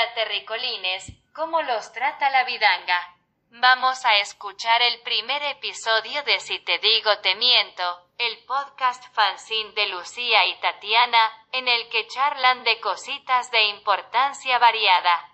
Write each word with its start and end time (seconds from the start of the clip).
Hola 0.00 0.14
terricolines, 0.14 1.12
¿cómo 1.34 1.60
los 1.60 1.92
trata 1.92 2.30
la 2.30 2.44
vidanga? 2.44 3.16
Vamos 3.50 4.02
a 4.06 4.16
escuchar 4.16 4.80
el 4.80 5.02
primer 5.02 5.42
episodio 5.42 6.22
de 6.22 6.40
Si 6.40 6.58
te 6.60 6.78
digo 6.78 7.18
te 7.18 7.34
miento, 7.34 7.84
el 8.16 8.38
podcast 8.46 9.04
fanzine 9.12 9.72
de 9.72 9.88
Lucía 9.88 10.46
y 10.46 10.58
Tatiana, 10.60 11.46
en 11.52 11.68
el 11.68 11.90
que 11.90 12.06
charlan 12.06 12.64
de 12.64 12.80
cositas 12.80 13.50
de 13.50 13.64
importancia 13.64 14.58
variada. 14.58 15.28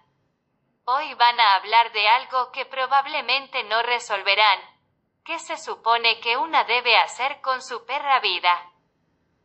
Hoy 0.85 1.15
van 1.15 1.39
a 1.39 1.55
hablar 1.55 1.93
de 1.93 2.09
algo 2.09 2.51
que 2.51 2.67
probablemente 2.67 3.63
no 3.65 3.83
resolverán. 3.85 4.59
¿Qué 5.25 5.39
se 5.39 5.59
supone 5.59 6.19
que 6.19 6.37
una 6.37 6.65
debe 6.65 6.97
hacer 6.97 7.41
con 7.41 7.63
su 7.63 7.87
perra 7.87 8.19
vida? 8.19 8.73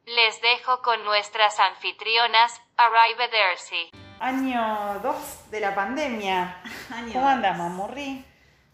Les 0.06 0.42
dejo 0.42 0.82
con 0.82 1.04
nuestras 1.06 1.60
anfitrionas, 1.60 2.60
Arrivederci. 2.76 3.92
Año 4.22 5.00
2 5.02 5.16
de 5.52 5.60
la 5.60 5.74
pandemia. 5.74 6.58
Año 6.94 7.14
¿Cómo 7.14 7.28
andas, 7.28 7.58
mamurri? 7.58 8.24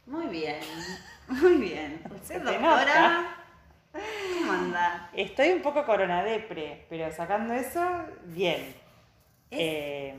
Muy 0.05 0.27
bien, 0.27 0.59
muy 1.29 1.55
bien. 1.55 2.01
¿Usted, 2.13 2.43
te 2.43 2.51
doctora? 2.59 3.33
¿Cómo 3.93 4.51
anda? 4.51 5.09
Estoy 5.13 5.49
un 5.53 5.61
poco 5.61 5.85
coronadepre, 5.85 6.85
pero 6.89 7.11
sacando 7.15 7.53
eso, 7.53 7.81
bien. 8.25 8.75
Es- 9.49 9.59
Eh, 9.59 10.15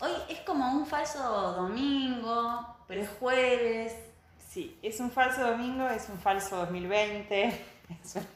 Hoy 0.00 0.10
es 0.28 0.40
como 0.40 0.68
un 0.72 0.84
falso 0.84 1.22
domingo, 1.52 2.66
pero 2.88 3.02
es 3.02 3.08
jueves. 3.20 3.94
sí, 4.50 4.76
es 4.82 4.98
un 5.00 5.10
falso 5.12 5.40
domingo, 5.46 5.88
es 5.88 6.08
un 6.08 6.18
falso 6.18 6.56
2020. 6.56 7.46
es 8.04 8.16
un- 8.16 8.26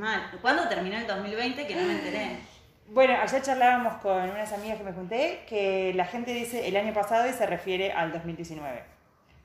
Mal. 0.00 0.28
¿Cuándo 0.42 0.66
terminó 0.68 0.96
el 0.96 1.06
2020? 1.06 1.66
Que 1.68 1.76
no 1.76 1.82
me 1.82 1.92
enteré. 1.92 2.38
Bueno, 2.88 3.14
ayer 3.20 3.42
charlábamos 3.42 3.94
con 4.02 4.22
unas 4.30 4.52
amigas 4.52 4.78
que 4.78 4.84
me 4.84 4.92
junté 4.92 5.44
que 5.48 5.92
la 5.94 6.04
gente 6.04 6.32
dice 6.32 6.68
el 6.68 6.76
año 6.76 6.92
pasado 6.92 7.28
y 7.28 7.32
se 7.32 7.46
refiere 7.46 7.92
al 7.92 8.12
2019. 8.12 8.82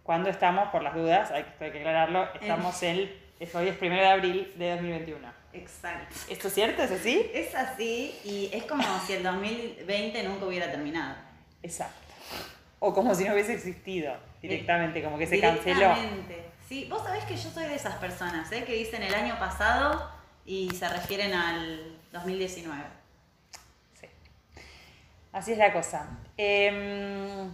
Cuando 0.04 0.30
estamos, 0.30 0.70
por 0.70 0.82
las 0.84 0.94
dudas, 0.96 1.32
hay 1.32 1.44
que, 1.44 1.66
hay 1.66 1.72
que 1.72 1.78
aclararlo, 1.80 2.28
estamos 2.34 2.82
el, 2.84 3.18
es- 3.40 3.54
hoy 3.56 3.70
es 3.70 3.78
primero 3.78 4.02
de 4.02 4.10
abril 4.10 4.54
de 4.58 4.72
2021. 4.72 5.28
Exacto. 5.54 6.16
¿Esto 6.30 6.48
es 6.48 6.54
cierto? 6.54 6.84
¿Es 6.84 6.92
así? 6.92 7.32
Es 7.34 7.56
así 7.56 8.16
y 8.24 8.50
es 8.54 8.66
como 8.66 8.84
si 9.06 9.14
el 9.14 9.24
2020 9.24 10.24
nunca 10.24 10.46
hubiera 10.46 10.70
terminado. 10.70 11.16
Exacto. 11.64 11.96
O 12.80 12.94
como 12.94 13.14
si 13.16 13.24
no 13.26 13.34
hubiese 13.34 13.54
existido 13.54 14.16
directamente, 14.42 15.04
como 15.04 15.18
que 15.18 15.28
se 15.28 15.36
canceló. 15.42 15.94
Sí, 16.68 16.88
vos 16.90 17.04
sabés 17.04 17.24
que 17.26 17.36
yo 17.36 17.50
soy 17.50 17.66
de 17.66 17.76
esas 17.76 17.96
personas, 17.96 18.52
¿eh? 18.52 18.64
Que 18.64 18.74
dicen 18.74 19.02
el 19.02 19.14
año 19.14 19.38
pasado 19.40 20.10
y 20.46 20.70
se 20.72 20.88
refieren 20.88 21.34
al 21.34 21.98
2019. 22.12 22.84
Sí. 25.32 25.38
Así 25.38 25.52
es 25.52 25.58
la 25.58 25.72
cosa. 25.72 26.08
Em, 26.38 27.54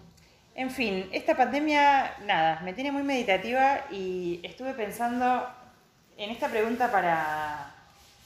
en 0.55 0.71
fin, 0.71 1.09
esta 1.11 1.35
pandemia, 1.35 2.15
nada, 2.25 2.61
me 2.61 2.73
tiene 2.73 2.91
muy 2.91 3.03
meditativa 3.03 3.85
y 3.91 4.39
estuve 4.43 4.73
pensando 4.73 5.47
en 6.17 6.29
esta 6.29 6.47
pregunta 6.47 6.91
para, 6.91 7.73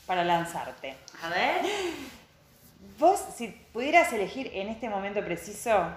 para 0.06 0.24
lanzarte. 0.24 0.96
A 1.24 1.30
ver. 1.30 1.62
Vos, 3.00 3.20
si 3.36 3.48
pudieras 3.48 4.12
elegir 4.14 4.52
en 4.54 4.68
este 4.68 4.90
momento 4.90 5.24
preciso 5.24 5.90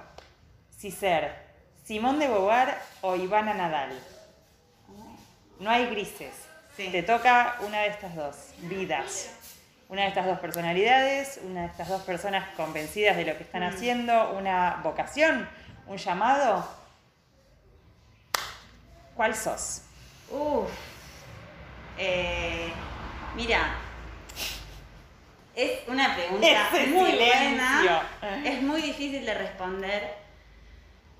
si 0.76 0.90
ser 0.90 1.34
Simón 1.84 2.18
de 2.18 2.28
Beauvoir 2.28 2.74
o 3.02 3.16
Ivana 3.16 3.54
Nadal, 3.54 3.98
no 5.58 5.70
hay 5.70 5.86
grises. 5.86 6.34
Sí. 6.76 6.88
Te 6.90 7.02
toca 7.02 7.56
una 7.60 7.80
de 7.82 7.88
estas 7.88 8.14
dos 8.16 8.36
vidas. 8.58 9.30
Una 9.92 10.04
de 10.04 10.08
estas 10.08 10.24
dos 10.24 10.38
personalidades, 10.38 11.38
una 11.44 11.60
de 11.60 11.66
estas 11.66 11.86
dos 11.86 12.00
personas 12.00 12.48
convencidas 12.56 13.14
de 13.14 13.26
lo 13.26 13.36
que 13.36 13.42
están 13.42 13.62
haciendo, 13.62 14.30
una 14.30 14.80
vocación, 14.82 15.46
un 15.86 15.98
llamado. 15.98 16.66
¿Cuál 19.14 19.34
sos? 19.36 19.82
Uf. 20.30 20.70
Eh, 21.98 22.72
mira, 23.36 23.74
es 25.54 25.86
una 25.86 26.14
pregunta 26.14 26.46
Ese 26.72 26.86
muy 26.86 27.10
silencio. 27.10 28.00
buena. 28.22 28.48
Es 28.48 28.62
muy 28.62 28.80
difícil 28.80 29.26
de 29.26 29.34
responder, 29.34 30.14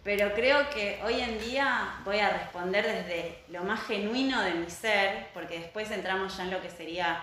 pero 0.03 0.33
creo 0.33 0.71
que 0.71 0.99
hoy 1.05 1.21
en 1.21 1.39
día 1.39 1.97
voy 2.07 2.21
a 2.21 2.31
responder 2.31 2.87
desde 2.87 3.45
lo 3.49 3.65
más 3.65 3.83
genuino 3.83 4.41
de 4.41 4.55
mi 4.55 4.71
ser, 4.71 5.29
porque 5.35 5.59
después 5.59 5.91
entramos 5.91 6.35
ya 6.39 6.45
en 6.45 6.53
lo 6.53 6.63
que 6.63 6.71
sería 6.71 7.23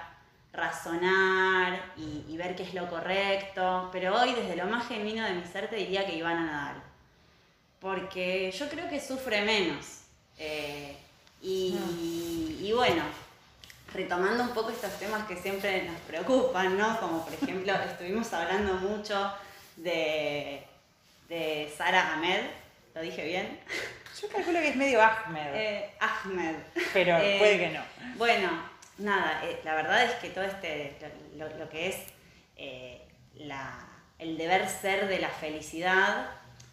razonar 0.54 1.80
y, 1.98 2.26
y 2.28 2.38
ver 2.38 2.56
qué 2.56 2.64
es 2.64 2.74
lo 2.74 2.90
correcto, 2.90 3.90
pero 3.92 4.16
hoy 4.20 4.34
desde 4.34 4.56
lo 4.56 4.66
más 4.66 4.88
genuino 4.88 5.24
de 5.26 5.34
mi 5.34 5.46
ser 5.46 5.70
te 5.70 5.76
diría 5.78 6.06
que 6.06 6.16
Ivana 6.16 6.46
Nadal, 6.46 6.84
porque 7.80 8.52
yo 8.52 8.68
creo 8.70 8.90
que 8.90 9.00
sufre 9.00 9.42
menos. 9.42 9.86
Eh, 10.38 10.96
y, 11.42 11.78
y 12.62 12.72
bueno, 12.74 13.04
retomando 13.94 14.44
un 14.44 14.50
poco 14.50 14.70
estos 14.72 14.94
temas 15.00 15.26
que 15.28 15.36
siempre 15.38 15.84
nos 15.84 16.00
preocupan, 16.02 16.78
¿no? 16.78 17.00
Como 17.00 17.24
por 17.26 17.34
ejemplo, 17.34 17.74
estuvimos 17.92 18.32
hablando 18.34 18.74
mucho 18.76 19.34
de, 19.78 20.64
de 21.30 21.74
Sara 21.78 22.14
Ahmed, 22.14 22.42
¿lo 22.96 23.02
dije 23.02 23.24
bien? 23.26 23.60
Yo 24.22 24.28
calculo 24.28 24.60
que 24.60 24.70
es 24.70 24.76
medio 24.76 25.02
Ahmed, 25.02 25.54
Eh, 25.56 25.90
Ahmed. 26.00 26.56
pero 26.94 27.18
Eh, 27.18 27.38
puede 27.40 27.58
que 27.60 27.70
no. 27.70 27.82
Bueno, 28.18 28.50
nada, 29.00 29.42
eh, 29.44 29.60
la 29.64 29.76
verdad 29.76 30.04
es 30.04 30.14
que 30.16 30.30
todo 30.30 30.44
este, 30.44 30.96
lo, 31.36 31.70
que 31.70 31.90
es 31.90 31.96
eh, 32.56 33.08
el 34.20 34.38
deber 34.38 34.68
ser 34.70 35.08
de 35.08 35.20
la 35.20 35.30
felicidad 35.30 36.30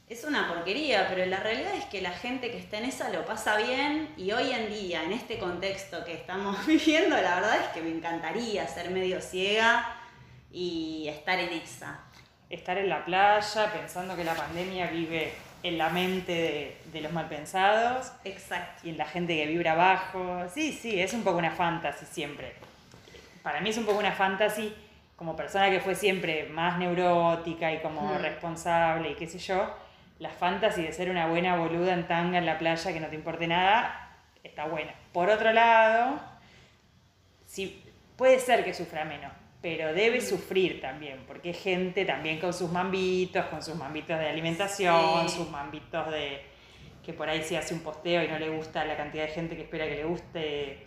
es 0.09 0.23
una 0.23 0.47
porquería, 0.47 1.09
pero 1.09 1.27
la 1.27 1.41
realidad 1.41 1.75
es 1.75 1.85
que 1.87 2.01
la 2.01 2.13
gente 2.13 2.51
que 2.53 2.59
está 2.59 2.79
en 2.79 2.85
esa 2.85 3.09
lo 3.09 3.25
pasa 3.25 3.57
bien 3.57 4.15
y 4.17 4.31
hoy 4.31 4.53
en 4.53 4.69
día, 4.69 5.03
en 5.03 5.13
este 5.13 5.39
contexto 5.39 6.05
que 6.05 6.15
estamos 6.15 6.65
viviendo, 6.67 7.17
la 7.17 7.37
verdad 7.37 7.57
es 7.61 7.69
que 7.69 7.83
me 7.83 7.91
encantaría 7.91 8.67
ser 8.69 8.91
medio 8.91 9.21
ciega 9.21 9.97
y 10.53 11.09
estar 11.09 11.39
en 11.39 11.53
esa. 11.53 12.01
Estar 12.49 12.79
en 12.79 12.89
la 12.89 13.05
playa 13.05 13.73
pensando 13.73 14.15
que 14.15 14.23
la 14.23 14.35
pandemia 14.35 14.87
vive 14.87 15.35
en 15.69 15.79
la 15.79 15.89
mente 15.89 16.33
de, 16.33 16.77
de 16.93 17.01
los 17.01 17.13
malpensados 17.13 18.13
Exacto. 18.25 18.87
y 18.87 18.91
en 18.91 18.99
la 18.99 19.05
gente 19.07 19.35
que 19.37 19.47
vibra 19.47 19.73
abajo. 19.73 20.45
Sí, 20.53 20.73
sí, 20.73 21.01
es 21.01 21.13
un 21.15 21.23
poco 21.25 21.39
una 21.39 21.51
fantasy 21.51 22.07
siempre. 22.07 22.55
Para 23.43 23.61
mí 23.61 23.71
es 23.71 23.79
un 23.79 23.85
poco 23.87 23.99
una 23.99 24.13
fantasy 24.13 24.75
como 25.17 25.35
persona 25.35 25.71
que 25.71 25.81
fue 25.81 25.95
siempre 25.95 26.45
más 26.51 26.79
neurótica 26.79 27.73
y 27.73 27.81
como 27.81 28.03
Mm. 28.03 28.19
responsable 28.19 29.11
y 29.11 29.15
qué 29.15 29.27
sé 29.27 29.39
yo. 29.39 29.75
La 30.19 30.31
fantasy 30.31 30.83
de 30.83 30.93
ser 30.93 31.11
una 31.11 31.27
buena 31.27 31.57
boluda 31.57 31.93
en 31.95 32.07
tanga 32.07 32.39
en 32.39 32.47
la 32.47 32.59
playa 32.59 32.93
que 32.93 33.01
no 33.01 33.07
te 33.09 33.15
importe 33.17 33.47
nada 33.47 34.03
está 34.43 34.65
buena. 34.67 34.93
Por 35.13 35.29
otro 35.29 35.53
lado, 35.53 36.21
sí, 37.47 37.83
puede 38.17 38.39
ser 38.39 38.65
que 38.65 38.73
sufra 38.75 39.05
menos, 39.05 39.33
pero 39.67 39.93
debe 39.93 40.21
sufrir 40.21 40.81
también, 40.81 41.25
porque 41.27 41.51
es 41.51 41.59
gente 41.61 42.05
también 42.05 42.39
con 42.39 42.55
sus 42.55 42.71
mambitos, 42.71 43.47
con 43.47 43.61
sus 43.61 43.75
mambitos 43.75 44.17
de 44.17 44.29
alimentación, 44.29 45.29
Sí. 45.29 45.39
sus 45.39 45.51
mambitos 45.51 46.09
de 46.13 46.41
que 47.05 47.13
por 47.13 47.29
ahí 47.29 47.43
si 47.43 47.57
hace 47.57 47.75
un 47.75 47.81
posteo 47.81 48.23
y 48.23 48.29
no 48.29 48.39
le 48.39 48.49
gusta 48.49 48.85
la 48.85 48.97
cantidad 48.97 49.25
de 49.25 49.33
gente 49.33 49.57
que 49.57 49.63
espera 49.63 49.85
que 49.87 49.97
le 49.97 50.05
guste, 50.05 50.87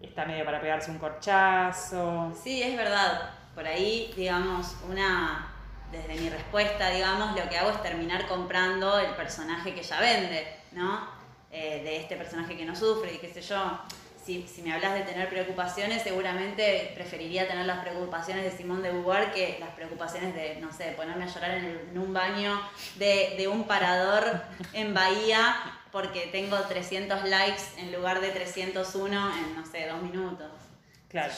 está 0.00 0.26
medio 0.26 0.44
para 0.44 0.60
pegarse 0.60 0.92
un 0.92 0.98
corchazo. 0.98 2.32
Sí, 2.40 2.62
es 2.62 2.76
verdad. 2.76 3.30
Por 3.52 3.66
ahí, 3.66 4.12
digamos, 4.16 4.76
una, 4.88 5.52
desde 5.90 6.14
mi 6.14 6.28
respuesta, 6.30 6.88
digamos, 6.90 7.36
lo 7.36 7.48
que 7.48 7.58
hago 7.58 7.70
es 7.70 7.82
terminar 7.82 8.28
comprando 8.28 8.96
el 9.00 9.10
personaje 9.16 9.74
que 9.74 9.80
ella 9.80 9.98
vende, 10.00 10.46
¿no? 10.70 11.00
Eh, 11.50 11.80
de 11.82 11.96
este 11.96 12.14
personaje 12.14 12.56
que 12.56 12.64
no 12.64 12.76
sufre 12.76 13.12
y 13.12 13.18
qué 13.18 13.28
sé 13.28 13.40
yo. 13.42 13.80
Si, 14.24 14.46
si 14.46 14.62
me 14.62 14.72
hablas 14.72 14.94
de 14.94 15.00
tener 15.02 15.28
preocupaciones, 15.28 16.02
seguramente 16.02 16.92
preferiría 16.94 17.48
tener 17.48 17.66
las 17.66 17.78
preocupaciones 17.80 18.44
de 18.44 18.50
Simón 18.50 18.82
de 18.82 18.90
Beauvoir 18.92 19.32
que 19.32 19.56
las 19.58 19.70
preocupaciones 19.70 20.34
de, 20.34 20.56
no 20.60 20.72
sé, 20.72 20.92
ponerme 20.96 21.24
a 21.24 21.26
llorar 21.26 21.50
en, 21.52 21.64
el- 21.64 21.80
en 21.90 21.98
un 21.98 22.12
baño 22.12 22.60
de, 22.96 23.34
de 23.38 23.48
un 23.48 23.64
parador 23.64 24.42
en 24.72 24.92
Bahía 24.94 25.56
porque 25.90 26.28
tengo 26.30 26.56
300 26.60 27.24
likes 27.28 27.62
en 27.78 27.92
lugar 27.92 28.20
de 28.20 28.28
301 28.28 29.32
en, 29.36 29.56
no 29.56 29.64
sé, 29.66 29.86
dos 29.88 30.02
minutos. 30.02 30.50
Claro. 31.08 31.32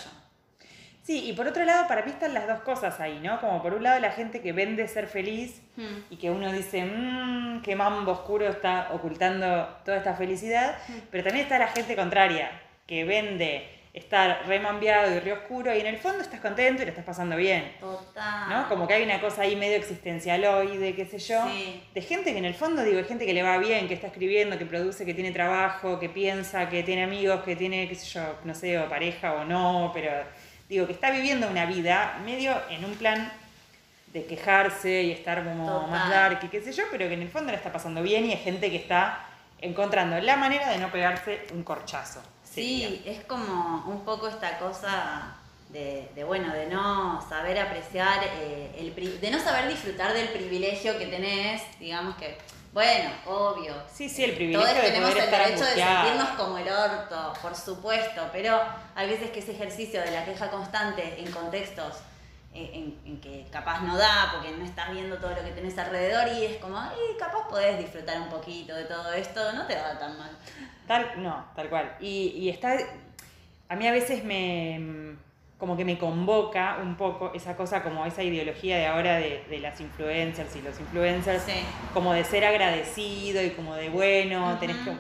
Sí, 1.04 1.28
y 1.28 1.32
por 1.32 1.48
otro 1.48 1.64
lado, 1.64 1.88
para 1.88 2.04
mí 2.04 2.12
están 2.12 2.32
las 2.34 2.46
dos 2.46 2.60
cosas 2.60 3.00
ahí, 3.00 3.18
¿no? 3.20 3.40
Como 3.40 3.60
por 3.62 3.74
un 3.74 3.82
lado 3.82 3.98
la 3.98 4.12
gente 4.12 4.40
que 4.40 4.52
vende 4.52 4.86
ser 4.88 5.06
feliz 5.08 5.60
Hmm. 5.76 6.02
y 6.10 6.16
que 6.16 6.30
uno 6.30 6.52
dice, 6.52 6.84
mmm, 6.84 7.62
qué 7.62 7.74
mambo 7.74 8.12
oscuro 8.12 8.46
está 8.46 8.90
ocultando 8.92 9.66
toda 9.86 9.96
esta 9.96 10.14
felicidad, 10.14 10.76
pero 11.10 11.24
también 11.24 11.44
está 11.46 11.58
la 11.58 11.68
gente 11.68 11.96
contraria, 11.96 12.50
que 12.92 13.04
vende 13.04 13.66
estar 13.94 14.42
remambiado 14.46 15.14
y 15.14 15.18
re 15.20 15.32
oscuro 15.32 15.74
y 15.74 15.80
en 15.80 15.86
el 15.86 15.96
fondo 15.96 16.20
estás 16.22 16.40
contento 16.40 16.82
y 16.82 16.84
lo 16.84 16.90
estás 16.90 17.04
pasando 17.06 17.36
bien. 17.36 17.72
Total. 17.80 18.48
¿no? 18.50 18.68
Como 18.68 18.86
que 18.86 18.92
hay 18.94 19.02
una 19.02 19.18
cosa 19.18 19.42
ahí 19.42 19.56
medio 19.56 19.76
existencialoide, 19.76 20.94
qué 20.94 21.06
sé 21.06 21.18
yo, 21.18 21.46
Sí. 21.48 21.82
de 21.94 22.02
gente 22.02 22.32
que 22.32 22.38
en 22.38 22.44
el 22.44 22.54
fondo, 22.54 22.82
digo, 22.84 22.98
hay 22.98 23.04
gente 23.04 23.24
que 23.24 23.32
le 23.32 23.42
va 23.42 23.56
bien, 23.56 23.88
que 23.88 23.94
está 23.94 24.08
escribiendo, 24.08 24.58
que 24.58 24.66
produce, 24.66 25.06
que 25.06 25.14
tiene 25.14 25.30
trabajo, 25.30 25.98
que 25.98 26.10
piensa, 26.10 26.68
que 26.68 26.82
tiene 26.82 27.04
amigos, 27.04 27.42
que 27.44 27.56
tiene, 27.56 27.88
qué 27.88 27.94
sé 27.94 28.06
yo, 28.06 28.36
no 28.44 28.54
sé, 28.54 28.78
o 28.78 28.88
pareja 28.90 29.32
o 29.34 29.44
no, 29.44 29.90
pero 29.94 30.10
digo, 30.68 30.86
que 30.86 30.92
está 30.92 31.10
viviendo 31.10 31.48
una 31.48 31.64
vida 31.64 32.18
medio 32.26 32.54
en 32.70 32.84
un 32.84 32.94
plan 32.94 33.32
de 34.12 34.26
quejarse 34.26 35.02
y 35.02 35.12
estar 35.12 35.42
como 35.44 35.66
Total. 35.66 35.90
más 35.90 36.10
dark 36.10 36.38
y 36.42 36.48
qué 36.48 36.60
sé 36.60 36.72
yo, 36.72 36.84
pero 36.90 37.08
que 37.08 37.14
en 37.14 37.22
el 37.22 37.28
fondo 37.30 37.50
la 37.52 37.56
está 37.58 37.72
pasando 37.72 38.02
bien 38.02 38.26
y 38.26 38.32
hay 38.32 38.38
gente 38.38 38.70
que 38.70 38.76
está 38.76 39.26
encontrando 39.60 40.18
la 40.20 40.36
manera 40.36 40.68
de 40.70 40.78
no 40.78 40.90
pegarse 40.90 41.40
un 41.52 41.62
corchazo. 41.62 42.22
Sí, 42.52 43.02
es 43.06 43.24
como 43.24 43.84
un 43.86 44.04
poco 44.04 44.28
esta 44.28 44.58
cosa 44.58 45.36
de, 45.70 46.10
de, 46.14 46.24
bueno, 46.24 46.52
de 46.52 46.66
no 46.66 47.26
saber 47.26 47.58
apreciar, 47.58 48.20
eh, 48.24 48.74
el, 48.78 49.20
de 49.20 49.30
no 49.30 49.38
saber 49.38 49.68
disfrutar 49.68 50.12
del 50.12 50.28
privilegio 50.28 50.98
que 50.98 51.06
tenés, 51.06 51.62
digamos 51.80 52.14
que, 52.16 52.36
bueno, 52.74 53.10
obvio. 53.26 53.74
Sí, 53.90 54.08
sí, 54.08 54.24
el 54.24 54.34
privilegio 54.34 54.66
Todos 54.66 54.82
de 54.82 54.82
tenemos 54.82 55.10
poder 55.10 55.24
el 55.24 55.30
estar 55.30 55.46
derecho 55.46 55.64
de 55.64 55.82
sentirnos 55.82 56.28
como 56.36 56.58
el 56.58 56.68
orto, 56.68 57.32
por 57.40 57.56
supuesto, 57.56 58.28
pero 58.32 58.60
hay 58.94 59.08
veces 59.08 59.30
que 59.30 59.38
ese 59.40 59.52
ejercicio 59.52 60.02
de 60.02 60.10
la 60.10 60.24
queja 60.26 60.50
constante 60.50 61.20
en 61.20 61.32
contextos 61.32 61.94
en, 62.54 62.74
en- 62.74 62.98
en 63.06 63.20
que 63.20 63.46
capaz 63.50 63.80
no 63.82 63.96
da, 63.96 64.30
porque 64.34 64.56
no 64.56 64.64
estás 64.64 64.90
viendo 64.92 65.16
todo 65.18 65.30
lo 65.30 65.42
que 65.44 65.50
tenés 65.52 65.76
alrededor 65.78 66.28
y 66.36 66.44
es 66.44 66.56
como, 66.58 66.76
capaz 67.18 67.48
podés 67.48 67.78
disfrutar 67.78 68.20
un 68.20 68.28
poquito 68.28 68.74
de 68.74 68.84
todo 68.84 69.12
esto, 69.12 69.52
no 69.52 69.66
te 69.66 69.74
va 69.76 69.98
tan 69.98 70.18
mal. 70.18 70.30
Tal, 70.86 71.22
no, 71.22 71.44
tal 71.56 71.68
cual. 71.68 71.96
Y, 72.00 72.28
y 72.36 72.48
está, 72.50 72.76
a 73.68 73.76
mí 73.76 73.86
a 73.86 73.92
veces 73.92 74.22
me, 74.24 75.14
como 75.58 75.76
que 75.76 75.84
me 75.84 75.96
convoca 75.96 76.78
un 76.82 76.96
poco 76.96 77.32
esa 77.34 77.56
cosa, 77.56 77.82
como 77.82 78.04
esa 78.04 78.22
ideología 78.22 78.76
de 78.76 78.86
ahora 78.86 79.16
de, 79.16 79.44
de 79.48 79.58
las 79.60 79.80
influencers 79.80 80.54
y 80.56 80.62
los 80.62 80.78
influencers, 80.78 81.44
Sí. 81.44 81.52
como 81.94 82.12
de 82.12 82.24
ser 82.24 82.44
agradecido 82.44 83.42
y 83.42 83.50
como 83.50 83.74
de 83.74 83.88
bueno, 83.88 84.50
Ujú. 84.50 84.58
tenés 84.58 84.76
que... 84.78 84.92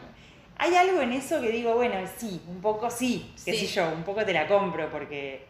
Hay 0.58 0.76
algo 0.76 1.00
en 1.02 1.12
eso 1.12 1.40
que 1.40 1.48
digo, 1.50 1.74
bueno, 1.74 1.96
sí, 2.16 2.40
un 2.46 2.60
poco 2.60 2.88
sí, 2.88 3.32
qué 3.44 3.52
Sí. 3.52 3.66
sé 3.66 3.74
yo, 3.74 3.88
un 3.88 4.04
poco 4.04 4.24
te 4.24 4.32
la 4.32 4.46
compro 4.46 4.88
porque 4.90 5.44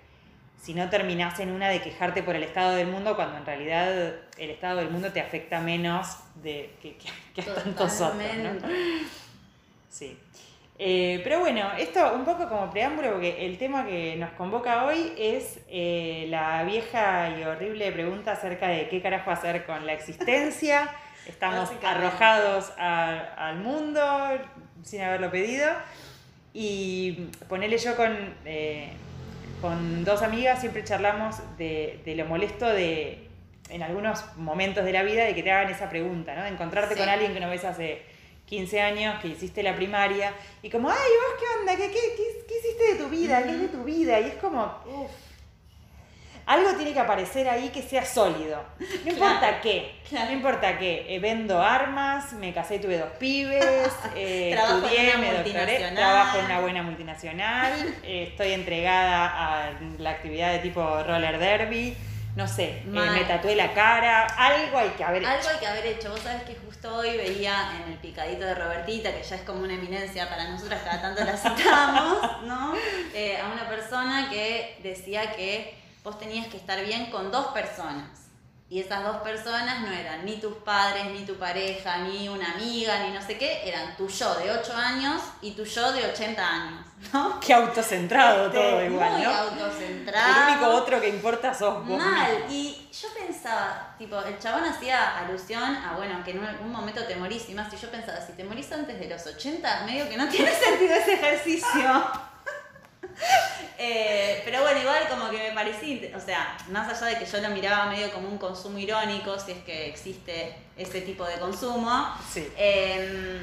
si 0.63 0.75
no 0.75 0.89
terminás 0.89 1.41
en 1.41 1.51
una 1.51 1.69
de 1.69 1.83
quejarte 1.83 2.23
por 2.23 2.37
el 2.37 2.45
estado 2.45 2.77
del 2.77 2.87
mundo 2.87 3.17
cuando 3.17 3.37
en 3.37 3.45
realidad 3.45 4.15
el 4.39 4.51
estado 4.51 4.79
del 4.79 4.91
mundo 4.91 5.11
te 5.13 5.21
afecta 5.21 5.61
menos 5.61 6.07
de 6.37 6.71
que, 6.81 6.97
que- 6.97 7.09
que 7.35 7.51
a 7.51 7.55
tantos 7.55 8.01
otros. 8.01 8.17
Sí. 9.91 10.17
Eh, 10.79 11.21
pero 11.23 11.41
bueno, 11.41 11.71
esto 11.79 12.13
un 12.15 12.25
poco 12.25 12.49
como 12.49 12.71
preámbulo, 12.71 13.13
porque 13.13 13.45
el 13.47 13.59
tema 13.59 13.85
que 13.87 14.17
nos 14.17 14.31
convoca 14.33 14.85
hoy 14.85 15.13
es 15.19 15.59
eh, 15.69 16.27
la 16.29 16.63
vieja 16.65 17.37
y 17.39 17.43
horrible 17.45 17.91
pregunta 17.93 18.33
acerca 18.33 18.69
de 18.69 18.89
qué 18.89 19.03
carajo 19.03 19.31
hacer 19.31 19.65
con 19.67 19.85
la 19.87 19.93
existencia. 19.93 20.89
Estamos 21.27 21.71
arrojados 21.85 22.73
a- 22.79 23.49
al 23.49 23.57
mundo 23.59 24.01
sin 24.85 25.03
haberlo 25.03 25.31
pedido. 25.31 25.69
Y 26.55 27.29
ponerle 27.49 27.79
yo 27.79 27.97
con, 27.97 28.13
eh, 28.45 28.93
con 29.63 30.05
dos 30.05 30.21
amigas, 30.21 30.61
siempre 30.61 30.85
charlamos 30.85 31.37
de, 31.57 32.01
de 32.05 32.15
lo 32.17 32.27
molesto 32.27 32.67
de, 32.67 33.29
en 33.71 33.83
algunos 33.83 34.23
momentos 34.37 34.85
de 34.85 34.93
la 34.93 35.03
vida, 35.03 35.25
de 35.25 35.35
que 35.35 35.43
te 35.43 35.51
hagan 35.51 35.73
esa 35.73 35.89
pregunta, 35.89 36.35
¿no? 36.35 36.43
De 36.43 36.49
encontrarte 36.51 36.95
Sí. 36.95 37.01
con 37.01 37.09
alguien 37.09 37.33
que 37.33 37.41
no 37.41 37.49
ves 37.49 37.65
hace 37.65 38.03
15 38.47 38.83
años, 38.83 39.19
que 39.23 39.29
hiciste 39.29 39.63
la 39.63 39.75
primaria, 39.75 40.35
y 40.63 40.69
como, 40.69 40.91
ay, 40.91 40.97
vos 40.99 41.41
qué 41.41 41.61
onda, 41.61 41.77
¿qué, 41.77 41.91
qué, 41.91 42.01
qué- 42.17 42.45
qué 42.47 42.59
hiciste 42.59 42.93
de 42.93 42.99
tu 43.03 43.09
vida? 43.09 43.43
¿Qué 43.45 43.51
es 43.51 43.61
de 43.61 43.69
tu 43.69 43.85
vida? 43.85 44.21
Y 44.21 44.25
es 44.25 44.35
como, 44.35 44.65
uff. 44.87 45.11
Algo 46.47 46.73
tiene 46.75 46.93
que 46.93 47.01
aparecer 47.01 47.49
ahí 47.49 47.69
que 47.69 47.83
sea 47.83 48.05
sólido. 48.05 48.65
No 49.05 49.11
importa 49.13 49.39
Claro, 49.41 49.57
qué. 49.63 49.95
claro. 50.09 50.27
No 50.27 50.33
importa 50.33 50.79
qué. 50.79 51.07
Eh, 51.09 51.19
vendo 51.21 51.63
armas, 51.63 52.33
me 52.33 52.53
casé 52.53 52.77
y 52.77 52.79
tuve 52.81 52.99
dos 52.99 53.11
pibes, 53.19 53.93
eh, 54.17 54.51
Trabajo 54.53 54.79
estudié, 54.87 55.17
me 55.19 55.33
doctoré, 55.35 55.91
trabajo 55.95 56.39
en 56.39 56.45
una 56.47 56.61
buena 56.61 56.83
multinacional, 56.83 57.73
eh, 58.03 58.29
estoy 58.31 58.53
entregada 58.53 59.27
a 59.69 59.71
la 59.99 60.11
actividad 60.11 60.53
de 60.53 60.59
tipo 60.59 60.81
roller 61.05 61.39
derby, 61.39 61.97
no 62.35 62.49
sé, 62.49 62.83
me 62.87 63.25
tatué 63.25 63.55
la 63.55 63.73
cara, 63.73 64.25
algo 64.27 64.79
hay 64.79 64.89
que 64.91 65.05
haber 65.05 65.25
Algo 65.25 65.39
hecho. 65.41 65.51
hay 65.51 65.59
que 65.59 65.67
haber 65.67 65.87
hecho. 65.87 66.11
Vos 66.11 66.21
sabés 66.21 66.43
que 66.45 66.57
justo 66.57 66.97
hoy 66.97 67.17
veía 67.19 67.73
en 67.85 67.93
el 67.93 67.99
picadito 67.99 68.45
de 68.47 68.55
Robertita, 68.55 69.13
que 69.15 69.23
ya 69.23 69.37
es 69.37 69.43
como 69.43 69.63
una 69.63 69.75
eminencia 69.75 70.29
para 70.29 70.49
nosotras, 70.49 70.81
cada 70.83 71.03
tanto 71.03 71.23
la 71.25 71.37
citamos, 71.37 72.43
¿no? 72.45 72.73
A 73.43 73.53
una 73.53 73.69
persona 73.69 74.29
que 74.31 74.79
decía 74.83 75.31
que 75.33 75.75
vos 76.03 76.19
tenías 76.19 76.49
que 76.49 76.57
estar 76.57 76.85
bien 76.85 77.11
con 77.11 77.31
dos 77.31 77.47
personas. 77.49 78.23
Y 78.69 78.81
esas 78.81 79.05
dos 79.05 79.19
personas 79.19 79.83
no 79.83 79.93
eran 79.93 80.25
ni 80.25 80.37
tus 80.41 80.55
padres, 80.55 81.05
ni 81.13 81.27
tu 81.27 81.35
pareja, 81.35 81.99
ni 81.99 82.27
una 82.31 82.53
amiga, 82.53 83.01
ni 83.05 83.11
no 83.13 83.21
sé 83.21 83.37
qué, 83.37 83.69
eran 83.69 83.95
tu 83.99 84.09
yo 84.09 84.35
de 84.37 84.51
8 84.51 84.75
años 84.75 85.21
y 85.43 85.51
tu 85.51 85.63
yo 85.65 85.93
de 85.93 86.07
80 86.07 86.43
años, 86.43 86.87
¿no? 87.13 87.39
Qué 87.47 87.53
autocentrado 87.53 88.47
Este, 88.47 88.57
todo 88.57 88.83
igual, 88.83 89.13
muy 89.13 89.23
¿no? 89.25 89.31
autocentrado. 89.31 90.49
El 90.49 90.55
único 90.55 90.71
otro 90.75 91.01
que 91.03 91.09
importa 91.11 91.53
sos 91.53 91.87
vos. 91.87 91.99
Mal, 91.99 92.47
y 92.49 92.89
yo 92.91 93.09
pensaba, 93.15 93.95
tipo, 93.99 94.19
el 94.23 94.39
chabón 94.39 94.65
hacía 94.65 95.19
alusión 95.19 95.77
a, 95.77 95.93
bueno, 95.99 96.25
que 96.25 96.31
en 96.31 96.39
un, 96.39 96.47
algún 96.47 96.73
momento 96.73 97.05
te 97.05 97.15
morís 97.17 97.51
y 97.51 97.53
más, 97.55 97.71
y 97.75 97.77
yo 97.77 97.91
pensaba, 97.91 98.23
si 98.27 98.33
te 98.33 98.43
morís 98.43 98.73
antes 98.73 98.99
de 98.99 99.07
los 99.07 99.27
80, 99.27 99.83
medio 99.85 100.09
que 100.09 100.17
no 100.17 100.27
tiene 100.31 100.51
sentido 100.51 100.95
ese 100.95 101.13
ejercicio. 101.13 102.07
Eh, 103.85 104.43
pero 104.45 104.63
bueno, 104.63 104.81
igual 104.81 105.09
como 105.09 105.29
que 105.29 105.39
me 105.39 105.51
parecía, 105.53 106.17
o 106.17 106.21
sea, 106.21 106.57
más 106.69 106.89
allá 106.89 107.19
de 107.19 107.25
que 107.25 107.29
yo 107.29 107.41
lo 107.41 107.49
miraba 107.51 107.87
medio 107.87 108.13
como 108.13 108.29
un 108.29 108.39
consumo 108.39 108.79
irónico, 108.79 109.37
si 109.41 109.53
es 109.53 109.59
que 109.65 109.89
existe 109.89 110.55
ese 110.77 111.01
tipo 111.01 111.25
de 111.25 111.35
consumo, 111.41 112.15
Sí. 112.33 112.49
Em, 112.57 113.41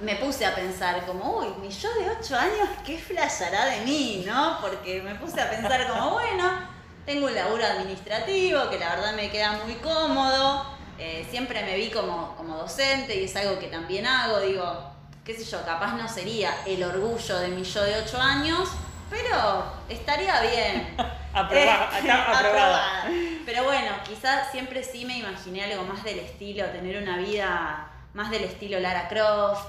me 0.00 0.16
puse 0.16 0.44
a 0.44 0.54
pensar 0.54 1.06
como, 1.06 1.38
uy, 1.38 1.46
mi 1.60 1.70
yo 1.70 1.88
de 1.94 2.10
8 2.10 2.36
años, 2.36 2.68
¿qué 2.84 2.98
flashará 2.98 3.64
de 3.66 3.80
mí, 3.82 4.24
no? 4.26 4.58
Porque 4.60 5.00
me 5.00 5.14
puse 5.14 5.40
a 5.40 5.48
pensar 5.48 5.88
como, 5.88 6.10
bueno, 6.10 6.68
tengo 7.06 7.26
un 7.26 7.34
laburo 7.34 7.64
administrativo 7.64 8.68
que 8.68 8.78
la 8.78 8.96
verdad 8.96 9.14
me 9.14 9.30
queda 9.30 9.52
muy 9.64 9.74
cómodo, 9.76 10.66
eh, 10.98 11.26
siempre 11.30 11.62
me 11.64 11.76
vi 11.76 11.90
como, 11.90 12.34
como 12.36 12.56
docente 12.56 13.16
y 13.20 13.24
es 13.24 13.36
algo 13.36 13.58
que 13.58 13.68
también 13.68 14.06
hago, 14.06 14.40
digo, 14.40 14.93
qué 15.24 15.34
sé 15.34 15.44
yo, 15.44 15.64
capaz 15.64 15.94
no 15.94 16.08
sería 16.08 16.54
el 16.66 16.82
orgullo 16.82 17.38
de 17.38 17.48
mi 17.48 17.62
yo 17.64 17.82
de 17.82 17.96
8 18.02 18.20
años, 18.20 18.68
pero 19.10 19.64
estaría 19.88 20.40
bien. 20.42 20.96
Aprobada, 21.34 21.90
Eh, 21.98 22.10
aprobada. 22.10 22.38
aprobada. 22.38 23.04
Pero 23.44 23.64
bueno, 23.64 23.90
quizás 24.06 24.50
siempre 24.52 24.84
sí 24.84 25.04
me 25.04 25.18
imaginé 25.18 25.64
algo 25.64 25.82
más 25.84 26.04
del 26.04 26.20
estilo, 26.20 26.64
tener 26.66 27.02
una 27.02 27.16
vida 27.18 27.90
más 28.14 28.30
del 28.30 28.44
estilo 28.44 28.78
Lara 28.78 29.08
Croft, 29.08 29.66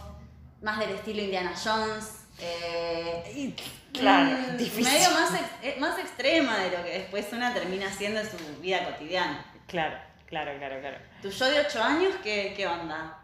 más 0.61 0.77
del 0.79 0.91
estilo 0.91 1.21
Indiana 1.23 1.53
Jones. 1.61 2.21
eh, 2.39 3.55
claro, 3.93 4.25
mm, 4.53 4.57
difícil. 4.57 4.83
Medio 4.93 5.09
más, 5.11 5.33
ex- 5.33 5.63
eh, 5.63 5.75
más 5.79 5.97
extrema 5.97 6.57
de 6.57 6.69
lo 6.77 6.83
que 6.83 6.91
después 6.99 7.25
una 7.31 7.53
termina 7.53 7.87
haciendo 7.87 8.19
en 8.19 8.29
su 8.29 8.37
vida 8.61 8.83
cotidiana. 8.85 9.43
Claro, 9.67 9.97
claro, 10.27 10.51
claro, 10.59 10.79
claro. 10.81 10.97
¿Tu 11.21 11.29
yo 11.31 11.45
de 11.45 11.61
8 11.61 11.81
años 11.83 12.13
qué, 12.23 12.53
qué 12.55 12.67
onda? 12.67 13.17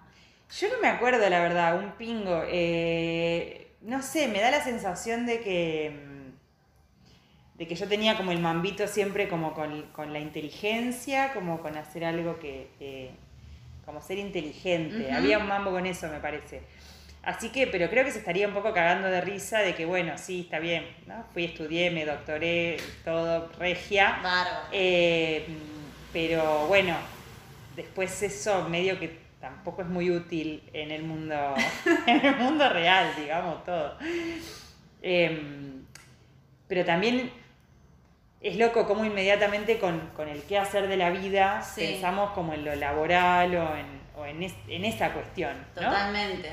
Yo 0.60 0.68
no 0.70 0.82
me 0.82 0.88
acuerdo, 0.88 1.30
la 1.30 1.42
verdad, 1.42 1.78
un 1.78 1.92
pingo. 1.92 2.44
Eh, 2.48 3.74
no 3.82 4.02
sé, 4.02 4.28
me 4.28 4.42
da 4.42 4.52
la 4.52 4.64
sensación 4.64 5.26
de 5.26 5.42
que. 5.42 5.92
mm, 5.92 7.58
de 7.58 7.68
que 7.68 7.76
yo 7.76 7.88
tenía 7.88 8.18
como 8.18 8.32
el 8.32 8.40
mambito 8.40 8.88
siempre 8.88 9.28
como 9.28 9.54
con, 9.54 9.84
con 9.92 10.14
la 10.14 10.20
inteligencia, 10.20 11.34
como 11.34 11.62
con 11.62 11.78
hacer 11.78 12.04
algo 12.04 12.40
que. 12.40 13.12
como 13.86 14.02
ser 14.02 14.18
inteligente. 14.18 15.12
Había 15.12 15.38
un 15.38 15.48
mambo 15.48 15.72
con 15.72 15.86
eso, 15.86 16.08
me 16.10 16.20
parece. 16.20 16.62
Así 17.24 17.50
que, 17.50 17.68
pero 17.68 17.88
creo 17.90 18.04
que 18.04 18.12
se 18.12 18.18
estaría 18.18 18.48
un 18.48 18.54
poco 18.54 18.74
cagando 18.74 19.08
de 19.08 19.22
risa 19.22 19.60
de 19.60 19.76
que, 19.76 19.86
bueno, 19.86 20.18
sí, 20.18 20.42
está 20.42 20.58
bien, 20.58 20.88
¿no? 21.06 21.24
Fui, 21.34 21.46
estudié, 21.46 21.92
me 21.92 22.04
doctoré, 22.04 22.78
todo, 23.06 23.48
regia. 23.60 24.20
Bárbaro. 24.24 24.66
Eh, 24.72 25.46
pero 26.12 26.66
bueno, 26.66 26.96
después 27.76 28.24
eso 28.24 28.68
medio 28.70 29.00
que 29.00 29.20
tampoco 29.42 29.82
es 29.82 29.88
muy 29.88 30.10
útil 30.12 30.64
en 30.72 30.92
el 30.92 31.04
mundo, 31.04 31.36
en 32.08 32.26
el 32.26 32.36
mundo 32.38 32.70
real, 32.70 33.12
digamos, 33.18 33.64
todo. 33.66 33.98
Em, 35.02 35.84
pero 36.68 36.86
también 36.86 37.32
es 38.40 38.56
loco 38.58 38.88
cómo 38.88 39.04
inmediatamente 39.06 39.78
con, 39.80 40.00
con 40.16 40.28
el 40.30 40.42
qué 40.44 40.58
hacer 40.58 40.88
de 40.88 40.98
la 40.98 41.10
vida 41.10 41.62
Sí. 41.64 41.82
pensamos 41.82 42.32
como 42.32 42.54
en 42.54 42.66
lo 42.66 42.76
laboral 42.76 43.56
o 43.56 43.76
en, 43.76 43.86
o 44.16 44.26
en, 44.26 44.44
es- 44.44 44.56
en 44.68 44.86
esa 44.86 45.12
cuestión. 45.14 45.58
¿no? 45.76 45.82
Totalmente. 45.84 46.50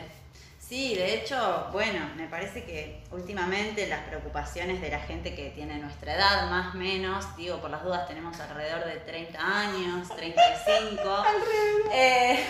Sí, 0.68 0.94
de 0.94 1.14
hecho, 1.14 1.68
bueno, 1.72 2.10
me 2.14 2.26
parece 2.26 2.62
que 2.62 3.02
últimamente 3.10 3.86
las 3.86 4.02
preocupaciones 4.02 4.82
de 4.82 4.90
la 4.90 5.00
gente 5.00 5.34
que 5.34 5.48
tiene 5.48 5.78
nuestra 5.78 6.14
edad, 6.14 6.50
más 6.50 6.74
o 6.74 6.78
menos, 6.78 7.34
digo, 7.38 7.56
por 7.58 7.70
las 7.70 7.82
dudas 7.82 8.06
tenemos 8.06 8.38
alrededor 8.38 8.84
de 8.84 8.96
30 8.96 9.38
años, 9.40 10.08
35. 10.14 11.24
Eh, 11.90 12.44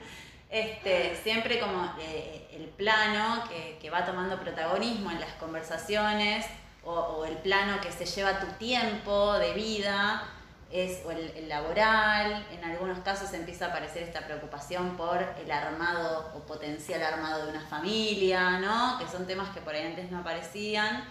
este, 0.50 1.14
siempre 1.22 1.60
como 1.60 1.94
eh, 2.00 2.48
el 2.54 2.64
plano 2.70 3.44
que, 3.48 3.78
que 3.80 3.88
va 3.88 4.04
tomando 4.04 4.40
protagonismo 4.40 5.12
en 5.12 5.20
las 5.20 5.32
conversaciones 5.34 6.44
o, 6.82 6.92
o 6.92 7.24
el 7.24 7.36
plano 7.36 7.80
que 7.80 7.92
se 7.92 8.04
lleva 8.04 8.40
tu 8.40 8.46
tiempo 8.58 9.34
de 9.34 9.52
vida 9.52 10.24
es 10.70 11.04
o 11.04 11.10
el, 11.10 11.48
laboral, 11.48 12.46
en 12.52 12.64
algunos 12.64 13.00
casos 13.00 13.32
empieza 13.32 13.66
a 13.66 13.68
aparecer 13.70 14.02
esta 14.04 14.20
preocupación 14.24 14.96
por 14.96 15.20
el 15.42 15.50
armado 15.50 16.32
o 16.36 16.40
potencial 16.46 17.02
armado 17.02 17.44
de 17.46 17.50
una 17.50 17.66
familia, 17.66 18.58
¿no? 18.60 18.98
Que 18.98 19.06
son 19.08 19.26
temas 19.26 19.50
que 19.50 19.60
por 19.60 19.74
ahí 19.74 19.86
antes 19.86 20.10
no 20.10 20.18
aparecían. 20.20 21.04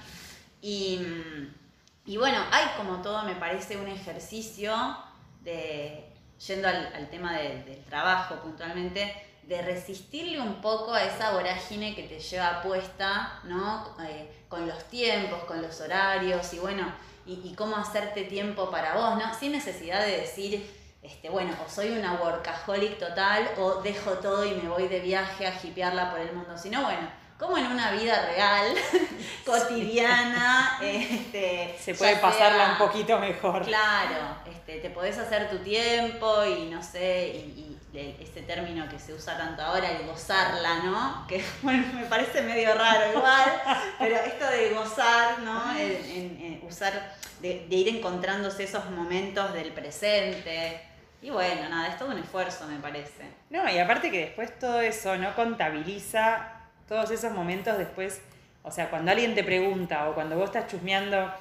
Y, 0.62 1.02
y 2.06 2.18
bueno, 2.18 2.38
hay 2.52 2.66
como 2.78 3.02
todo, 3.02 3.24
me 3.24 3.36
parece, 3.36 3.78
un 3.78 3.88
ejercicio 3.88 4.74
de 5.42 6.06
yendo 6.48 6.68
al, 6.70 6.94
al 6.96 7.10
tema 7.10 7.38
de- 7.38 7.64
del 7.64 7.84
trabajo 7.84 8.36
puntualmente, 8.36 9.14
de 9.44 9.62
resistirle 9.62 10.40
un 10.40 10.62
poco 10.62 10.94
a 10.94 11.04
esa 11.04 11.32
vorágine 11.32 11.96
que 11.96 12.04
te 12.04 12.20
lleva 12.20 12.62
puesta, 12.62 13.40
¿no? 13.44 13.96
Eh, 14.04 14.46
con 14.48 14.68
los 14.68 14.84
tiempos, 14.86 15.44
con 15.46 15.62
los 15.62 15.82
horarios 15.82 16.54
y 16.54 16.60
bueno, 16.60 16.92
y, 17.30 17.48
y 17.50 17.54
cómo 17.56 17.76
hacerte 17.78 18.24
tiempo 18.24 18.70
para 18.72 18.94
vos, 18.96 19.18
¿no? 19.18 19.34
Sin 19.38 19.52
necesidad 19.52 20.02
de 20.06 20.18
decir, 20.22 20.70
este, 21.02 21.30
bueno, 21.30 21.54
o 21.66 21.70
soy 21.70 21.90
una 21.92 22.14
workaholic 22.14 22.98
total 22.98 23.50
o 23.58 23.76
dejo 23.82 24.12
todo 24.14 24.44
y 24.46 24.52
me 24.56 24.68
voy 24.70 24.88
de 24.88 25.00
viaje 25.00 25.48
a 25.48 25.54
hipearla 25.64 26.12
por 26.12 26.20
el 26.20 26.34
mundo, 26.34 26.58
sino 26.58 26.82
bueno, 26.84 27.10
como 27.38 27.58
en 27.58 27.68
una 27.68 27.92
vida 27.92 28.26
real, 28.34 28.76
cotidiana, 29.46 30.78
este, 30.82 31.76
Se 31.80 31.94
puede 31.96 32.18
pasarla 32.18 32.66
sea- 32.66 32.72
un 32.74 32.78
poquito 32.78 33.20
mejor. 33.20 33.64
Claro, 33.64 34.38
este, 34.50 34.80
te 34.80 34.90
podés 34.90 35.18
hacer 35.18 35.50
tu 35.50 35.58
tiempo 35.60 36.44
y 36.46 36.66
no 36.66 36.82
sé, 36.84 37.28
y, 37.36 37.78
ese 37.94 38.42
término 38.44 38.88
que 38.88 39.00
se 39.00 39.14
usa 39.14 39.38
tanto 39.38 39.62
ahora, 39.64 39.90
el 39.92 40.06
gozarla, 40.06 40.84
¿no? 40.84 41.26
Que 41.28 41.44
bueno, 41.64 41.86
me 41.94 42.06
parece 42.06 42.42
medio 42.42 42.74
raro 42.76 43.12
igual, 43.18 43.52
pero 43.98 44.16
esto 44.16 44.46
de 44.46 44.70
gozar, 44.72 45.40
¿no? 45.40 45.64
Usar, 46.68 47.16
de, 47.42 47.66
de 47.68 47.76
ir 47.76 47.88
encontrándose 47.98 48.64
esos 48.64 48.90
momentos 48.92 49.54
del 49.54 49.72
presente. 49.72 50.82
Y 51.22 51.32
bueno, 51.32 51.68
nada, 51.68 51.88
es 51.90 51.98
todo 51.98 52.10
un 52.12 52.20
esfuerzo, 52.20 52.66
me 52.68 52.78
parece. 52.80 53.24
No, 53.50 53.70
y 53.70 53.78
aparte 53.80 54.12
que 54.12 54.20
después 54.26 54.58
todo 54.60 54.80
eso 54.82 55.18
no 55.18 55.36
contabiliza 55.36 56.48
todos 56.88 57.12
esos 57.12 57.32
momentos 57.34 57.78
después, 57.78 58.22
o 58.64 58.72
sea, 58.72 58.90
cuando 58.90 59.12
alguien 59.12 59.36
te 59.36 59.44
pregunta 59.44 60.10
o 60.10 60.14
cuando 60.14 60.36
vos 60.38 60.46
estás 60.46 60.68
chusmeando, 60.68 61.32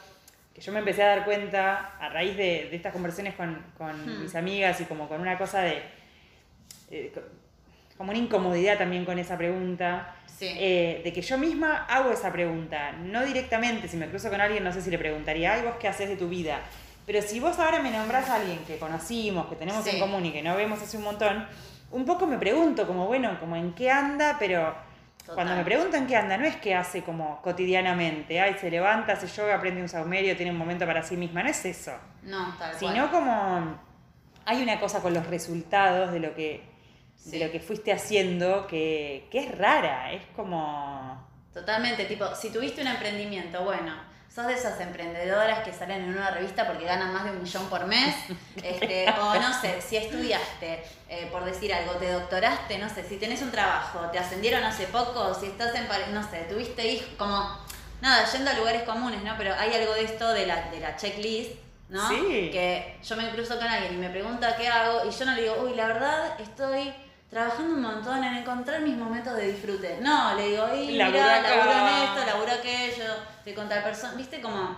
que 0.54 0.60
yo 0.60 0.72
me 0.72 0.80
empecé 0.80 1.02
a 1.04 1.08
dar 1.08 1.24
cuenta 1.24 1.92
a 2.00 2.08
raíz 2.08 2.36
de, 2.36 2.68
de 2.70 2.76
estas 2.76 2.92
conversaciones 2.92 3.34
con, 3.34 3.62
con 3.76 4.04
Hmm. 4.04 4.22
mis 4.22 4.34
amigas 4.34 4.80
y 4.80 4.84
como 4.86 5.08
con 5.08 5.20
una 5.20 5.38
cosa 5.38 5.60
de, 5.60 5.82
eh, 6.90 7.10
co- 7.14 7.20
como 7.96 8.10
una 8.10 8.18
incomodidad 8.18 8.78
también 8.78 9.04
con 9.04 9.18
esa 9.18 9.36
pregunta, 9.36 10.14
Sí. 10.26 10.46
eh, 10.56 11.00
de 11.02 11.12
que 11.12 11.20
yo 11.20 11.36
misma 11.36 11.84
hago 11.86 12.10
esa 12.12 12.32
pregunta, 12.32 12.92
no 12.92 13.24
directamente, 13.24 13.88
si 13.88 13.96
me 13.96 14.06
cruzo 14.08 14.30
con 14.30 14.40
alguien 14.40 14.62
no 14.62 14.72
sé 14.72 14.80
si 14.82 14.90
le 14.90 14.98
preguntaría, 14.98 15.54
ay, 15.54 15.62
vos 15.62 15.74
qué 15.80 15.88
haces 15.88 16.08
de 16.08 16.16
tu 16.16 16.28
vida, 16.28 16.60
pero 17.06 17.20
si 17.22 17.40
vos 17.40 17.58
ahora 17.58 17.82
me 17.82 17.90
nombrás 17.90 18.28
a 18.30 18.36
alguien 18.36 18.58
que 18.66 18.78
conocimos, 18.78 19.46
que 19.48 19.56
tenemos 19.56 19.82
Sí. 19.84 19.90
en 19.90 19.98
común 20.00 20.24
y 20.26 20.32
que 20.32 20.42
no 20.42 20.54
vemos 20.56 20.80
hace 20.80 20.96
un 20.96 21.02
montón, 21.04 21.44
un 21.90 22.04
poco 22.04 22.26
me 22.28 22.38
pregunto 22.38 22.86
como, 22.86 23.06
bueno, 23.06 23.40
como 23.40 23.56
en 23.56 23.72
qué 23.72 23.90
anda, 23.90 24.36
pero 24.38 24.76
Total. 25.18 25.34
cuando 25.34 25.56
me 25.56 25.64
preguntan 25.64 26.06
qué 26.06 26.14
anda, 26.14 26.36
no 26.38 26.44
es 26.44 26.54
que 26.56 26.74
hace 26.74 27.02
como 27.02 27.42
cotidianamente, 27.42 28.40
ay, 28.40 28.54
se 28.60 28.70
levanta, 28.70 29.14
hace 29.14 29.26
yoga, 29.26 29.56
aprende 29.56 29.82
un 29.82 29.88
saumerio, 29.88 30.36
tiene 30.36 30.52
un 30.52 30.58
momento 30.58 30.86
para 30.86 31.02
sí 31.02 31.16
misma, 31.16 31.42
no 31.42 31.48
es 31.48 31.64
eso, 31.64 31.92
No, 32.22 32.54
tal 32.58 32.76
cual. 32.78 32.94
sino 32.94 33.10
como 33.10 33.76
hay 34.44 34.62
una 34.62 34.78
cosa 34.78 35.00
con 35.02 35.12
los 35.14 35.26
resultados 35.26 36.12
de 36.12 36.20
lo 36.20 36.34
que, 36.34 36.62
Sí. 37.18 37.30
de 37.30 37.44
lo 37.44 37.52
que 37.52 37.60
fuiste 37.60 37.92
haciendo 37.92 38.66
que, 38.66 39.26
que 39.30 39.40
es 39.40 39.58
rara, 39.58 40.12
es 40.12 40.22
como... 40.36 41.26
Totalmente, 41.52 42.04
tipo, 42.04 42.34
si 42.34 42.50
tuviste 42.50 42.80
un 42.80 42.86
emprendimiento, 42.86 43.64
bueno, 43.64 43.92
sos 44.32 44.46
de 44.46 44.54
esas 44.54 44.80
emprendedoras 44.80 45.64
que 45.64 45.72
salen 45.72 46.02
en 46.02 46.10
una 46.10 46.30
revista 46.30 46.66
porque 46.66 46.84
ganan 46.84 47.12
más 47.12 47.24
de 47.24 47.32
un 47.32 47.42
millón 47.42 47.68
por 47.68 47.86
mes, 47.86 48.14
este, 48.62 49.10
o 49.10 49.34
no 49.34 49.60
sé, 49.60 49.80
si 49.80 49.96
estudiaste, 49.96 50.84
eh, 51.08 51.28
por 51.32 51.44
decir 51.44 51.74
algo, 51.74 51.94
te 51.94 52.12
doctoraste, 52.12 52.78
no 52.78 52.88
sé, 52.88 53.02
si 53.02 53.16
tenés 53.16 53.42
un 53.42 53.50
trabajo, 53.50 54.08
te 54.12 54.18
ascendieron 54.18 54.62
hace 54.62 54.86
poco, 54.86 55.34
si 55.34 55.46
estás 55.46 55.74
en, 55.74 55.88
no 56.14 56.30
sé, 56.30 56.46
tuviste 56.48 56.86
hijos, 56.86 57.08
como, 57.16 57.58
nada, 58.00 58.30
yendo 58.30 58.50
a 58.50 58.54
lugares 58.54 58.82
comunes, 58.82 59.22
¿no? 59.24 59.34
Pero 59.36 59.54
hay 59.54 59.74
algo 59.74 59.94
de 59.94 60.04
esto 60.04 60.32
de 60.32 60.46
la, 60.46 60.70
de 60.70 60.80
la 60.80 60.96
checklist, 60.96 61.52
¿no? 61.88 62.08
Sí. 62.08 62.50
Que 62.52 62.98
yo 63.02 63.16
me 63.16 63.30
cruzo 63.30 63.58
con 63.58 63.66
alguien 63.66 63.94
y 63.94 63.96
me 63.96 64.10
pregunta 64.10 64.56
qué 64.56 64.68
hago 64.68 65.08
y 65.08 65.10
yo 65.10 65.24
no 65.24 65.34
le 65.34 65.42
digo, 65.42 65.56
uy, 65.62 65.74
la 65.74 65.86
verdad 65.86 66.40
estoy 66.40 66.92
trabajando 67.30 67.74
un 67.74 67.82
montón 67.82 68.24
en 68.24 68.36
encontrar 68.36 68.80
mis 68.80 68.96
momentos 68.96 69.36
de 69.36 69.52
disfrute. 69.52 69.98
No, 70.00 70.34
le 70.34 70.48
digo, 70.48 70.74
y 70.74 70.88
mira, 70.88 71.08
laburo 71.10 71.72
en 71.72 72.04
esto, 72.04 72.26
laburo 72.26 72.52
aquello, 72.52 73.14
estoy 73.38 73.54
con 73.54 73.68
tal 73.68 73.82
persona. 73.82 74.14
Viste 74.14 74.40
como, 74.40 74.76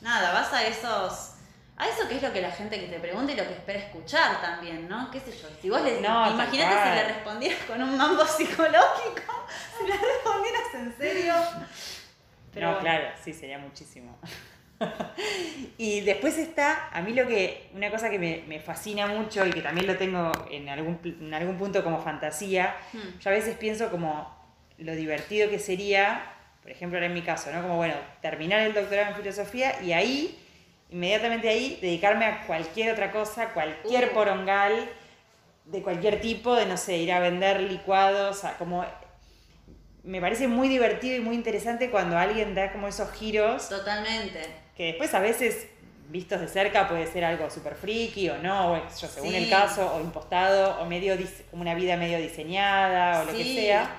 nada, 0.00 0.32
vas 0.32 0.52
a 0.52 0.64
esos. 0.64 1.34
A 1.76 1.86
eso 1.86 2.08
que 2.08 2.16
es 2.16 2.22
lo 2.22 2.32
que 2.32 2.42
la 2.42 2.50
gente 2.50 2.80
que 2.80 2.88
te 2.88 2.98
pregunta 2.98 3.30
y 3.30 3.36
lo 3.36 3.44
que 3.44 3.52
espera 3.52 3.78
escuchar 3.78 4.40
también, 4.40 4.88
¿no? 4.88 5.12
¿Qué 5.12 5.20
sé 5.20 5.30
yo? 5.30 5.46
Si 5.62 5.70
vos 5.70 5.80
le. 5.82 6.00
No, 6.00 6.28
imagínate 6.28 6.82
si 6.82 6.94
le 6.96 7.04
respondieras 7.14 7.62
con 7.68 7.80
un 7.80 7.96
mambo 7.96 8.26
psicológico, 8.26 9.46
si 9.78 9.86
le 9.86 9.96
respondieras 9.96 10.74
en 10.74 10.96
serio. 10.98 11.34
Pero 12.52 12.72
no, 12.72 12.78
claro, 12.80 13.10
sí, 13.22 13.32
sería 13.32 13.58
muchísimo. 13.58 14.18
y 15.78 16.00
después 16.02 16.38
está, 16.38 16.88
a 16.92 17.02
mí 17.02 17.12
lo 17.12 17.26
que, 17.26 17.68
una 17.74 17.90
cosa 17.90 18.10
que 18.10 18.18
me, 18.18 18.44
me 18.46 18.60
fascina 18.60 19.06
mucho 19.06 19.46
y 19.46 19.50
que 19.50 19.60
también 19.60 19.86
lo 19.86 19.96
tengo 19.96 20.30
en 20.50 20.68
algún, 20.68 20.98
en 21.04 21.34
algún 21.34 21.56
punto 21.56 21.82
como 21.82 22.00
fantasía, 22.00 22.76
Hmm. 22.92 23.18
yo 23.20 23.30
a 23.30 23.32
veces 23.32 23.56
pienso 23.56 23.90
como 23.90 24.36
lo 24.78 24.94
divertido 24.94 25.50
que 25.50 25.58
sería, 25.58 26.22
por 26.62 26.70
ejemplo, 26.70 26.98
ahora 26.98 27.06
en 27.06 27.14
mi 27.14 27.22
caso, 27.22 27.50
¿no? 27.52 27.62
Como, 27.62 27.76
bueno, 27.76 27.94
terminar 28.22 28.60
el 28.60 28.74
doctorado 28.74 29.10
en 29.10 29.16
filosofía 29.16 29.82
y 29.82 29.92
ahí, 29.92 30.38
inmediatamente 30.90 31.48
ahí, 31.48 31.78
dedicarme 31.82 32.24
a 32.26 32.46
cualquier 32.46 32.92
otra 32.92 33.10
cosa, 33.10 33.48
cualquier 33.52 34.10
Uh. 34.10 34.14
porongal 34.14 34.88
de 35.64 35.82
cualquier 35.82 36.20
tipo, 36.20 36.54
de, 36.54 36.66
no 36.66 36.76
sé, 36.76 36.96
ir 36.98 37.12
a 37.12 37.20
vender 37.20 37.60
licuados, 37.60 38.44
a 38.44 38.56
como... 38.56 38.84
Me 40.08 40.22
parece 40.22 40.48
muy 40.48 40.68
divertido 40.70 41.16
y 41.16 41.20
muy 41.20 41.36
interesante 41.36 41.90
cuando 41.90 42.16
alguien 42.16 42.54
da 42.54 42.72
como 42.72 42.88
esos 42.88 43.12
giros 43.12 43.68
Totalmente. 43.68 44.40
que 44.74 44.84
después 44.86 45.12
a 45.12 45.18
veces 45.20 45.66
vistos 46.08 46.40
de 46.40 46.48
cerca 46.48 46.88
puede 46.88 47.06
ser 47.06 47.26
algo 47.26 47.50
súper 47.50 47.74
friki 47.74 48.30
o 48.30 48.38
no, 48.38 48.72
o 48.72 48.76
yo, 48.88 49.06
según 49.06 49.28
Sí. 49.32 49.36
el 49.36 49.50
caso, 49.50 49.94
o 49.94 50.00
impostado, 50.00 50.80
o 50.80 50.86
medio 50.86 51.14
una 51.52 51.74
vida 51.74 51.98
medio 51.98 52.16
diseñada, 52.16 53.20
o 53.20 53.24
lo 53.26 53.32
que 53.32 53.44
Sí. 53.44 53.54
sea. 53.56 53.90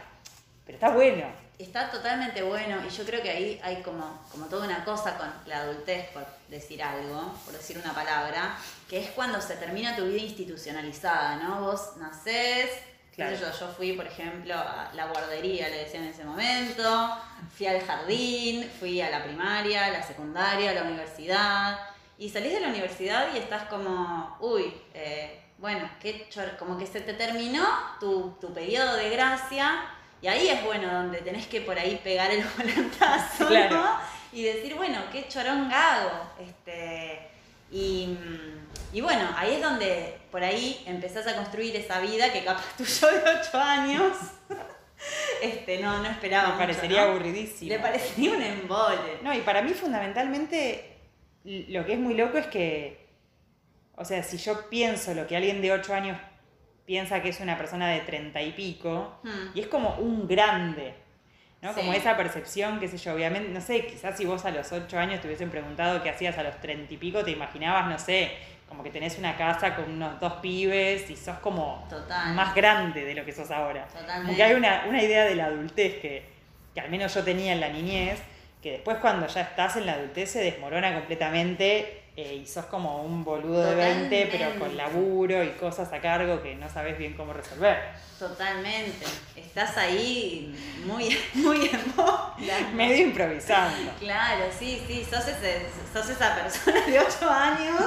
Pero 0.66 0.78
está 0.78 0.90
bueno. 0.90 1.26
Está 1.60 1.92
totalmente 1.92 2.42
bueno 2.42 2.78
y 2.84 2.90
yo 2.90 3.04
creo 3.06 3.22
que 3.22 3.30
ahí 3.30 3.60
hay 3.64 3.84
como, 3.84 4.20
como 4.32 4.48
toda 4.48 4.66
una 4.66 4.84
cosa 4.84 5.16
con 5.16 5.32
la 5.46 5.60
adultez, 5.62 6.08
por 6.10 6.26
decir 6.48 6.82
algo, 6.82 7.36
por 7.46 7.54
decir 7.54 7.78
una 7.78 7.94
palabra, 7.94 8.58
que 8.90 8.98
es 9.00 9.12
cuando 9.12 9.40
se 9.42 9.58
termina 9.58 9.96
tu 9.96 10.06
vida 10.08 10.24
institucionalizada, 10.24 11.36
¿no? 11.36 11.62
Vos 11.62 11.98
nacés, 11.98 12.72
Claro. 13.20 13.36
yo, 13.38 13.60
yo 13.60 13.68
fui, 13.74 13.94
por 13.94 14.08
ejemplo, 14.08 14.54
a 14.56 14.90
la 14.94 15.06
guardería, 15.08 15.70
le 15.70 15.78
decían 15.86 16.04
en 16.04 16.10
ese 16.10 16.24
momento, 16.24 17.18
fui 17.56 17.66
al 17.68 17.82
jardín, 17.82 18.70
fui 18.80 19.02
a 19.02 19.10
la 19.10 19.24
primaria, 19.24 19.86
a 19.86 19.90
la 19.90 20.04
secundaria, 20.04 20.72
a 20.72 20.74
la 20.74 20.84
universidad, 20.84 21.80
y 22.18 22.30
salís 22.30 22.54
de 22.54 22.60
la 22.62 22.68
universidad 22.70 23.28
y 23.34 23.38
estás 23.38 23.64
como, 23.64 24.38
uy, 24.42 24.74
eh, 24.94 25.42
bueno, 25.58 25.90
qué 26.02 26.28
chor- 26.30 26.58
como 26.58 26.78
que 26.78 26.86
se 26.88 27.02
te 27.02 27.14
terminó 27.14 27.66
tu, 28.00 28.38
tu 28.42 28.54
periodo 28.54 28.96
de 28.96 29.10
gracia, 29.10 29.82
y 30.22 30.28
ahí 30.28 30.50
es 30.50 30.64
bueno 30.66 30.92
donde 30.92 31.20
tenés 31.22 31.48
que 31.48 31.62
por 31.62 31.78
ahí 31.80 32.00
pegar 32.04 32.30
el 32.32 32.44
volantazo, 32.58 33.48
Claro. 33.48 33.76
¿no? 33.76 33.98
Y 34.32 34.44
decir, 34.44 34.76
bueno, 34.76 35.00
qué 35.12 35.28
choronga 35.28 35.96
hago. 35.96 36.12
Este, 36.40 37.30
y, 37.72 38.08
mm, 38.08 38.59
y 38.94 39.02
bueno, 39.02 39.28
ahí 39.36 39.56
es 39.56 39.62
donde 39.62 40.18
por 40.32 40.44
ahí 40.44 40.84
empezás 40.86 41.28
a 41.28 41.36
construir 41.36 41.76
esa 41.76 42.00
vida 42.00 42.32
que 42.32 42.44
capaz 42.44 42.66
tuyo 42.78 43.08
de 43.08 43.40
8 43.42 43.58
años. 43.58 44.18
Este, 45.42 45.80
no, 45.80 46.04
no 46.04 46.10
esperaba. 46.10 46.50
Me 46.50 46.54
mucho, 46.56 46.60
parecería 46.66 47.06
¿no? 47.06 47.12
aburridísimo. 47.12 47.70
Le 47.70 47.80
parecería 47.80 48.34
un 48.34 48.42
embole. 48.42 49.20
No, 49.24 49.34
y 49.34 49.40
para 49.40 49.62
mí 49.62 49.72
fundamentalmente 49.74 50.98
lo 51.46 51.86
que 51.86 51.94
es 51.94 52.00
muy 52.00 52.16
loco 52.16 52.38
es 52.38 52.48
que, 52.48 53.08
o 53.96 54.04
sea, 54.04 54.22
si 54.24 54.38
yo 54.38 54.70
pienso 54.70 55.14
lo 55.14 55.26
que 55.26 55.38
alguien 55.38 55.62
de 55.62 55.72
8 55.72 55.94
años 55.94 56.18
piensa 56.86 57.22
que 57.22 57.30
es 57.30 57.40
una 57.40 57.58
persona 57.58 57.88
de 57.90 58.02
30 58.02 58.42
y 58.42 58.52
pico, 58.52 59.20
Hmm. 59.24 59.52
y 59.56 59.62
es 59.62 59.68
como 59.68 59.96
un 60.00 60.28
grande, 60.28 60.96
¿no? 61.62 61.74
Sí. 61.74 61.80
Como 61.80 61.94
esa 61.94 62.18
percepción, 62.18 62.80
qué 62.82 62.90
sé 62.90 62.98
yo, 62.98 63.14
obviamente, 63.14 63.50
no 63.52 63.62
sé, 63.62 63.86
quizás 63.86 64.18
si 64.18 64.26
vos 64.26 64.44
a 64.44 64.52
los 64.52 64.70
8 64.72 64.98
años 65.00 65.22
te 65.22 65.28
hubiesen 65.28 65.50
preguntado 65.50 66.04
qué 66.04 66.10
hacías 66.10 66.38
a 66.38 66.44
los 66.44 66.60
30 66.60 66.94
y 66.94 66.98
pico, 66.98 67.24
te 67.24 67.32
imaginabas, 67.32 67.88
no 67.88 67.98
sé, 68.00 68.32
como 68.70 68.84
que 68.84 68.92
tenés 68.92 69.18
una 69.18 69.36
casa 69.36 69.76
con 69.76 69.92
unos 69.92 70.20
dos 70.20 70.34
pibes 70.34 71.10
y 71.10 71.16
sos 71.18 71.40
como 71.40 71.86
Total. 71.90 72.34
más 72.34 72.56
grande 72.56 73.04
de 73.04 73.16
lo 73.16 73.26
que 73.26 73.34
sos 73.34 73.52
ahora. 73.52 73.86
Totalmente. 73.88 74.28
Porque 74.28 74.44
hay 74.44 74.54
una, 74.54 74.86
una 74.88 75.04
idea 75.04 75.26
de 75.26 75.36
la 75.36 75.46
adultez 75.46 76.00
que, 76.00 76.24
que 76.74 76.80
al 76.80 76.90
menos 76.90 77.14
yo 77.14 77.24
tenía 77.24 77.52
en 77.52 77.60
la 77.60 77.70
niñez, 77.70 78.22
que 78.62 78.72
después 78.72 78.98
cuando 78.98 79.28
ya 79.28 79.42
estás 79.42 79.76
en 79.76 79.86
la 79.86 79.94
adultez 79.94 80.32
se 80.32 80.40
desmorona 80.40 80.94
completamente 80.94 81.99
eh, 82.22 82.36
y 82.36 82.46
sos 82.46 82.66
como 82.66 83.04
un 83.04 83.24
boludo 83.24 83.64
de 83.64 83.76
20, 83.76 84.28
pero 84.32 84.60
con 84.60 84.76
laburo 84.76 85.44
y 85.44 85.50
cosas 85.52 85.92
a 85.94 86.00
cargo 86.02 86.42
que 86.42 86.56
no 86.56 86.70
sabes 86.70 86.98
bien 86.98 87.14
cómo 87.14 87.32
resolver. 87.34 87.78
Totalmente. 88.18 89.06
Estás 89.36 89.78
ahí 89.78 90.54
muy, 90.86 91.18
muy 91.36 91.70
en. 91.70 92.76
Medio 92.76 92.98
improvisando. 93.08 93.92
Claro, 94.00 94.46
sí, 94.58 94.84
sí, 94.88 95.06
sos, 95.10 95.26
ese- 95.28 95.66
sos 95.94 96.10
esa 96.10 96.36
persona 96.36 96.86
de 96.86 97.00
8 97.00 97.30
años, 97.30 97.82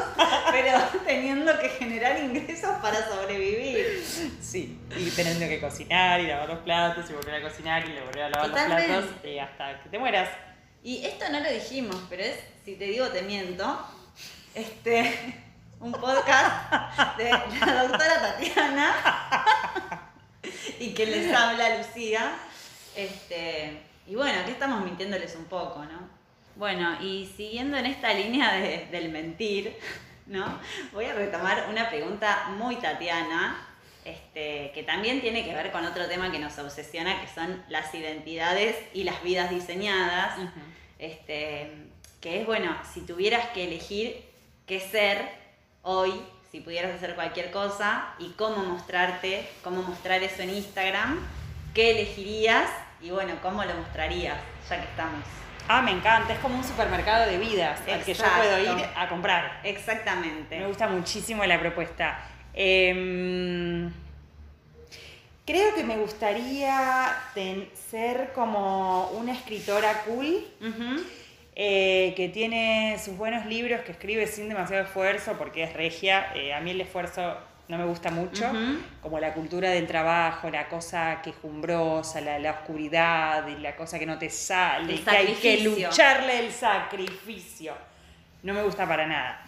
pero 0.50 0.78
teniendo 1.06 1.58
que 1.58 1.68
generar 1.68 2.18
ingresos 2.18 2.70
para 2.80 3.06
sobrevivir. 3.06 4.02
Sí, 4.40 4.78
y 4.96 5.10
teniendo 5.10 5.46
que 5.46 5.60
cocinar 5.60 6.20
y 6.20 6.26
lavar 6.28 6.48
los 6.48 6.58
platos 6.60 7.08
y 7.10 7.12
volver 7.12 7.34
a 7.34 7.42
cocinar 7.42 7.86
y 7.86 7.92
volver 8.00 8.22
a 8.22 8.28
lavar 8.30 8.48
Totalmente. 8.48 8.88
los 8.88 9.04
platos 9.04 9.20
eh, 9.24 9.40
hasta 9.40 9.82
que 9.82 9.88
te 9.90 9.98
mueras. 9.98 10.28
Y 10.82 11.04
esto 11.04 11.26
no 11.30 11.40
lo 11.40 11.50
dijimos, 11.50 11.96
pero 12.08 12.22
es, 12.24 12.36
si 12.64 12.74
te 12.76 12.84
digo 12.86 13.06
te 13.08 13.22
miento, 13.22 13.64
este, 14.54 15.34
un 15.80 15.92
podcast 15.92 17.16
de 17.18 17.30
la 17.30 17.82
doctora 17.82 18.20
Tatiana 18.22 18.94
y 20.78 20.94
que 20.94 21.06
les 21.06 21.34
habla 21.34 21.78
Lucía. 21.78 22.32
Este, 22.96 23.80
y 24.06 24.14
bueno, 24.14 24.40
aquí 24.40 24.50
estamos 24.52 24.82
mintiéndoles 24.84 25.34
un 25.36 25.44
poco, 25.46 25.84
¿no? 25.84 26.08
Bueno, 26.56 26.98
y 27.00 27.32
siguiendo 27.36 27.76
en 27.78 27.86
esta 27.86 28.12
línea 28.12 28.52
de- 28.52 28.86
del 28.90 29.08
mentir, 29.08 29.76
¿no? 30.26 30.58
Voy 30.92 31.06
a 31.06 31.14
retomar 31.14 31.66
una 31.70 31.88
pregunta 31.88 32.48
muy 32.58 32.76
Tatiana, 32.76 33.66
este, 34.04 34.70
que 34.74 34.82
también 34.82 35.20
tiene 35.20 35.44
que 35.44 35.54
ver 35.54 35.72
con 35.72 35.84
otro 35.86 36.06
tema 36.08 36.30
que 36.30 36.38
nos 36.38 36.58
obsesiona, 36.58 37.20
que 37.22 37.28
son 37.28 37.64
las 37.68 37.94
identidades 37.94 38.76
y 38.92 39.04
las 39.04 39.22
vidas 39.22 39.48
diseñadas. 39.50 40.38
Este, 40.98 41.72
que 42.20 42.40
es, 42.42 42.46
bueno, 42.46 42.76
si 42.92 43.00
tuvieras 43.00 43.48
que 43.50 43.64
elegir 43.64 44.22
qué 44.66 44.80
ser 44.80 45.28
hoy, 45.82 46.12
si 46.50 46.60
pudieras 46.60 46.94
hacer 46.94 47.14
cualquier 47.14 47.50
cosa 47.50 48.14
y 48.18 48.30
cómo 48.30 48.58
mostrarte, 48.64 49.48
cómo 49.64 49.82
mostrar 49.82 50.22
eso 50.22 50.42
en 50.42 50.50
Instagram, 50.50 51.18
¿qué 51.74 51.90
elegirías? 51.92 52.68
Y 53.00 53.10
bueno, 53.10 53.34
¿cómo 53.42 53.64
lo 53.64 53.74
mostrarías? 53.74 54.38
Ya 54.68 54.76
que 54.76 54.84
estamos. 54.88 55.24
Ah, 55.68 55.80
me 55.82 55.92
encanta, 55.92 56.32
es 56.34 56.38
como 56.40 56.56
un 56.56 56.64
supermercado 56.64 57.30
de 57.30 57.38
vidas 57.38 57.80
al 57.88 58.02
que 58.04 58.14
yo 58.14 58.24
puedo 58.36 58.58
ir 58.78 58.84
a 58.96 59.08
comprar. 59.08 59.60
Exactamente. 59.64 60.58
Me 60.58 60.66
gusta 60.66 60.88
muchísimo 60.88 61.44
la 61.44 61.58
propuesta. 61.58 62.20
Em, 62.52 63.90
creo 65.46 65.74
que 65.74 65.84
me 65.84 65.96
gustaría 65.96 67.16
ten- 67.34 67.68
ser 67.90 68.32
como 68.34 69.08
una 69.12 69.32
escritora 69.32 70.02
cool. 70.04 70.44
Eh, 71.54 72.14
que 72.16 72.28
tiene 72.28 72.98
sus 73.02 73.16
buenos 73.16 73.46
libros, 73.46 73.82
que 73.82 73.92
escribe 73.92 74.26
sin 74.26 74.48
demasiado 74.48 74.84
esfuerzo 74.84 75.34
porque 75.38 75.64
es 75.64 75.72
regia. 75.74 76.32
Eh, 76.34 76.54
a 76.54 76.60
mí 76.60 76.70
el 76.70 76.80
esfuerzo 76.80 77.36
no 77.68 77.78
me 77.78 77.84
gusta 77.84 78.10
mucho, 78.10 78.50
como 79.00 79.18
la 79.18 79.32
cultura 79.32 79.70
del 79.70 79.86
trabajo, 79.86 80.50
la 80.50 80.68
cosa 80.68 81.20
quejumbrosa, 81.22 82.20
la, 82.20 82.38
la 82.38 82.50
oscuridad, 82.50 83.46
y 83.48 83.56
la 83.60 83.76
cosa 83.76 83.98
que 83.98 84.04
no 84.06 84.18
te 84.18 84.28
sale, 84.28 85.00
que 85.00 85.10
hay 85.10 85.34
que 85.34 85.60
lucharle 85.60 86.40
el 86.40 86.52
sacrificio. 86.52 87.74
No 88.42 88.52
me 88.52 88.62
gusta 88.62 88.86
para 88.86 89.06
nada. 89.06 89.44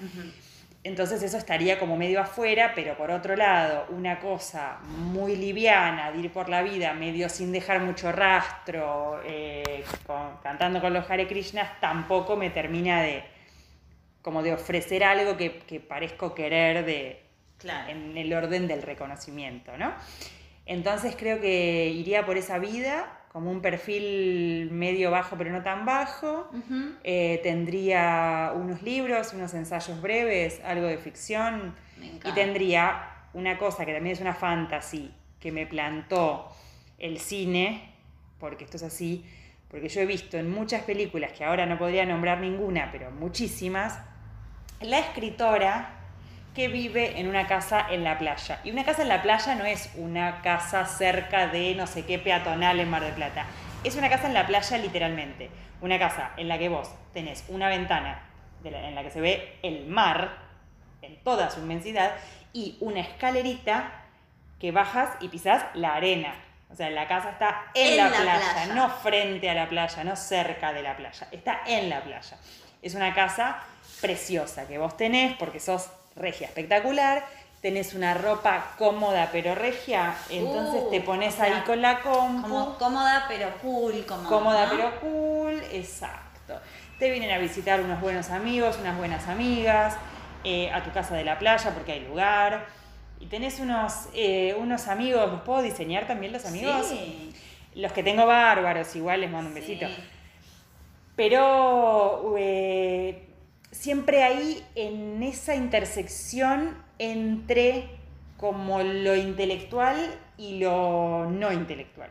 Entonces 0.85 1.23
eso 1.23 1.39
estaría 1.39 1.79
como 1.79 1.97
medio 1.97 2.21
afuera, 2.21 2.73
pero 2.75 2.95
por 2.97 3.11
otro 3.11 3.37
lado, 3.37 3.87
una 3.89 4.21
cosa 4.21 4.79
muy 4.83 5.35
liviana 5.35 6.13
de 6.13 6.19
ir 6.19 6.31
por 6.31 6.51
la 6.51 6.63
vida, 6.63 6.93
medio 6.93 7.31
sin 7.31 7.53
dejar 7.53 7.81
mucho 7.81 8.13
rastro, 8.13 9.19
eh, 9.25 9.83
con- 10.07 10.37
cantando 10.43 10.83
con 10.83 10.93
los 10.93 11.11
Hare 11.11 11.27
Krishnas, 11.27 11.81
tampoco 11.81 12.37
me 12.37 12.51
termina 12.51 13.01
de 13.03 13.25
como 14.21 14.43
de 14.43 14.53
ofrecer 14.53 15.05
algo 15.05 15.37
que, 15.39 15.59
que 15.61 15.81
parezco 15.81 16.35
querer 16.35 16.85
de, 16.85 17.23
Claro. 17.59 17.91
en 17.91 18.17
el 18.19 18.33
orden 18.35 18.67
del 18.69 18.83
reconocimiento, 18.83 19.77
¿no? 19.79 19.95
Entonces 20.67 21.15
creo 21.17 21.41
que 21.41 21.87
iría 21.87 22.27
por 22.27 22.37
esa 22.37 22.59
vida, 22.59 23.21
como 23.35 23.51
un 23.51 23.61
perfil 23.61 24.71
medio 24.71 25.11
bajo 25.11 25.37
pero 25.37 25.51
no 25.51 25.65
tan 25.65 25.85
bajo, 25.85 26.49
eh, 27.03 27.41
tendría 27.43 28.53
unos 28.55 28.81
libros, 28.85 29.33
unos 29.35 29.53
ensayos 29.55 30.01
breves, 30.01 30.61
algo 30.65 30.87
de 30.87 30.99
ficción. 30.99 31.75
Y 32.25 32.31
tendría 32.31 33.11
una 33.33 33.59
cosa 33.59 33.85
que 33.85 33.93
también 33.93 34.15
es 34.15 34.21
una 34.21 34.35
fantasy 34.35 35.13
que 35.41 35.51
me 35.51 35.67
plantó 35.67 36.49
el 36.97 37.19
cine, 37.19 37.93
porque 38.39 38.63
esto 38.63 38.77
es 38.77 38.85
así, 38.85 39.25
porque 39.69 39.89
yo 39.89 40.01
he 40.03 40.07
visto 40.07 40.39
en 40.39 40.49
muchas 40.49 40.85
películas, 40.85 41.33
que 41.33 41.45
ahora 41.45 41.67
no 41.67 41.77
podría 41.77 42.07
nombrar 42.07 42.39
ninguna, 42.39 42.91
pero 42.93 43.11
muchísimas, 43.11 43.99
la 44.81 45.01
escritora 45.01 46.04
que 46.55 46.69
vive 46.69 47.19
en 47.21 47.29
una 47.29 47.47
casa 47.47 47.87
en 47.91 48.05
la 48.05 48.19
playa. 48.19 48.61
Y 48.65 48.71
una 48.71 48.85
casa 48.85 49.03
en 49.03 49.09
la 49.09 49.23
playa 49.23 49.55
no 49.57 49.65
es 49.65 49.91
una 49.97 50.41
casa 50.43 50.87
cerca 50.87 51.49
de 51.49 51.75
no 51.75 51.87
sé 51.87 52.05
qué 52.07 52.19
peatonal 52.19 52.79
en 52.81 52.89
Mar 52.91 53.03
del 53.03 53.13
Plata. 53.15 53.45
Es 53.83 53.97
una 53.97 54.09
casa 54.09 54.27
en 54.29 54.35
la 54.35 54.47
playa 54.47 54.79
literalmente. 54.79 55.51
Una 55.81 55.99
casa 55.99 56.31
en 56.37 56.49
la 56.49 56.57
que 56.59 56.69
vos 56.69 56.91
tenés 57.13 57.45
una 57.49 57.69
ventana 57.69 58.21
la- 58.63 58.89
en 58.89 58.95
la 58.95 59.03
que 59.03 59.11
se 59.11 59.21
ve 59.21 59.59
el 59.63 59.87
mar 59.89 60.39
en 61.03 61.23
toda 61.23 61.51
su 61.51 61.61
inmensidad 61.61 62.13
y 62.55 62.79
una 62.81 63.01
escalerita 63.01 63.91
que 64.59 64.71
bajas 64.73 65.11
y 65.21 65.29
pisás 65.29 65.65
la 65.75 65.95
arena. 65.97 66.35
O 66.71 66.75
sea, 66.77 66.89
la 66.89 67.07
casa 67.07 67.31
está 67.33 67.65
en, 67.75 67.91
En 67.93 67.97
la, 67.99 68.05
la 68.11 68.17
playa, 68.23 68.53
playa. 68.55 68.75
no 68.75 68.89
frente 68.89 69.51
a 69.51 69.55
la 69.55 69.69
playa, 69.69 70.03
no 70.05 70.17
cerca 70.17 70.73
de 70.73 70.83
la 70.83 70.97
playa, 70.97 71.29
está 71.31 71.61
en 71.67 71.91
la 71.91 72.01
playa. 72.03 72.39
Es 72.81 72.95
una 72.95 73.13
casa 73.13 73.59
preciosa 74.01 74.67
que 74.67 74.79
vos 74.79 74.97
tenés 74.97 75.37
porque 75.37 75.61
sos 75.61 75.91
regia 76.17 76.47
espectacular, 76.47 77.25
tenés 77.61 77.95
una 77.95 78.15
ropa 78.15 78.73
cómoda 78.79 79.31
pero 79.33 79.55
regia, 79.55 80.15
entonces 80.31 80.83
Uh, 80.87 80.91
te 80.91 81.01
pones 81.01 81.35
o 81.35 81.37
sea, 81.39 81.47
ahí 81.47 81.63
con 81.65 81.81
la 81.81 82.01
compu, 82.01 82.43
Como 82.49 82.79
cómoda 82.79 83.25
pero 83.29 83.51
cool, 83.63 84.05
como. 84.07 84.29
cómoda 84.29 84.67
¿no? 84.67 84.71
pero 84.77 85.01
cool, 85.01 85.63
exacto. 85.73 86.61
Te 86.99 87.11
vienen 87.11 87.31
a 87.31 87.39
visitar 87.39 87.81
unos 87.81 88.01
buenos 88.01 88.31
amigos, 88.31 88.79
unas 88.81 88.97
buenas 88.97 89.27
amigas, 89.29 89.97
eh, 90.45 90.71
a 90.71 90.83
tu 90.85 90.91
casa 90.93 91.15
de 91.17 91.25
la 91.25 91.39
playa 91.39 91.71
porque 91.73 91.93
hay 91.93 92.01
lugar. 92.07 92.67
Y 93.19 93.27
tenés 93.27 93.59
unos, 93.61 94.09
eh, 94.15 94.55
unos 94.59 94.87
amigos, 94.89 95.31
¿los 95.33 95.41
puedo 95.41 95.63
diseñar 95.63 96.07
también 96.07 96.33
los 96.33 96.45
amigos? 96.45 96.87
Sí. 96.89 97.35
Los 97.75 97.93
que 97.93 98.03
tengo 98.03 98.27
bárbaros, 98.27 98.95
igual 98.95 99.23
les 99.23 99.31
mando 99.31 99.49
un 99.49 99.55
Sí. 99.55 99.61
besito. 99.61 99.87
Pero 101.17 102.35
eh, 102.39 103.29
siempre 103.75 104.23
ahí 104.23 104.65
en 104.77 105.23
esa 105.23 105.55
intersección 105.55 106.77
entre 106.99 107.89
como 108.37 108.83
lo 108.83 109.17
intelectual 109.17 109.97
y 110.39 110.59
lo 110.59 111.27
no 111.31 111.53
intelectual. 111.53 112.11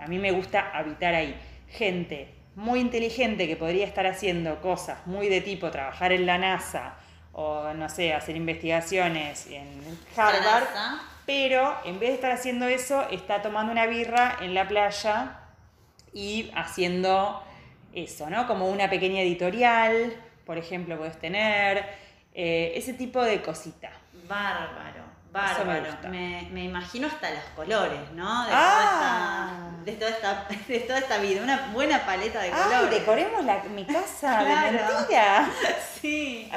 A 0.00 0.06
mí 0.06 0.18
me 0.18 0.30
gusta 0.30 0.70
habitar 0.72 1.14
ahí. 1.14 1.38
Gente 1.68 2.34
muy 2.54 2.80
inteligente 2.80 3.46
que 3.46 3.56
podría 3.56 3.84
estar 3.84 4.06
haciendo 4.06 4.60
cosas 4.60 5.06
muy 5.06 5.28
de 5.28 5.40
tipo 5.40 5.70
trabajar 5.70 6.12
en 6.12 6.24
la 6.26 6.38
NASA 6.38 6.94
o, 7.32 7.72
no 7.74 7.88
sé, 7.88 8.14
hacer 8.14 8.36
investigaciones 8.36 9.46
en 9.48 9.68
Harvard, 10.16 10.66
pero 11.26 11.74
en 11.84 11.98
vez 12.00 12.10
de 12.10 12.14
estar 12.14 12.32
haciendo 12.32 12.66
eso, 12.66 13.08
está 13.10 13.42
tomando 13.42 13.70
una 13.70 13.86
birra 13.86 14.38
en 14.40 14.54
la 14.54 14.66
playa 14.66 15.38
y 16.12 16.50
haciendo 16.54 17.42
eso, 17.92 18.28
¿no? 18.30 18.46
Como 18.46 18.68
una 18.68 18.90
pequeña 18.90 19.20
editorial, 19.20 20.16
por 20.48 20.56
ejemplo, 20.56 20.96
puedes 20.96 21.18
tener 21.20 21.84
eh, 22.32 22.72
ese 22.74 22.94
tipo 22.94 23.22
de 23.22 23.42
cosita. 23.42 23.90
Bárbaro, 24.26 25.04
bárbaro. 25.30 26.08
Me, 26.08 26.48
me 26.52 26.64
imagino 26.64 27.06
hasta 27.06 27.28
los 27.30 27.42
colores, 27.54 28.00
¿no? 28.14 28.44
De, 28.46 28.50
Ah. 28.54 29.50
toda 29.84 29.84
esta, 29.84 29.84
de, 29.84 29.92
toda 29.92 30.10
esta, 30.10 30.46
de 30.72 30.80
toda 30.80 30.98
esta 31.00 31.18
vida. 31.18 31.42
Una 31.42 31.68
buena 31.74 32.06
paleta 32.06 32.40
de 32.40 32.50
¡Ay, 32.50 32.62
colores. 32.62 32.90
decoremos 33.00 33.44
la- 33.44 33.62
mi 33.64 33.84
casa 33.84 34.38
de 34.38 34.44
Claro. 34.46 34.78
mentira! 34.98 35.50
Sí. 36.00 36.50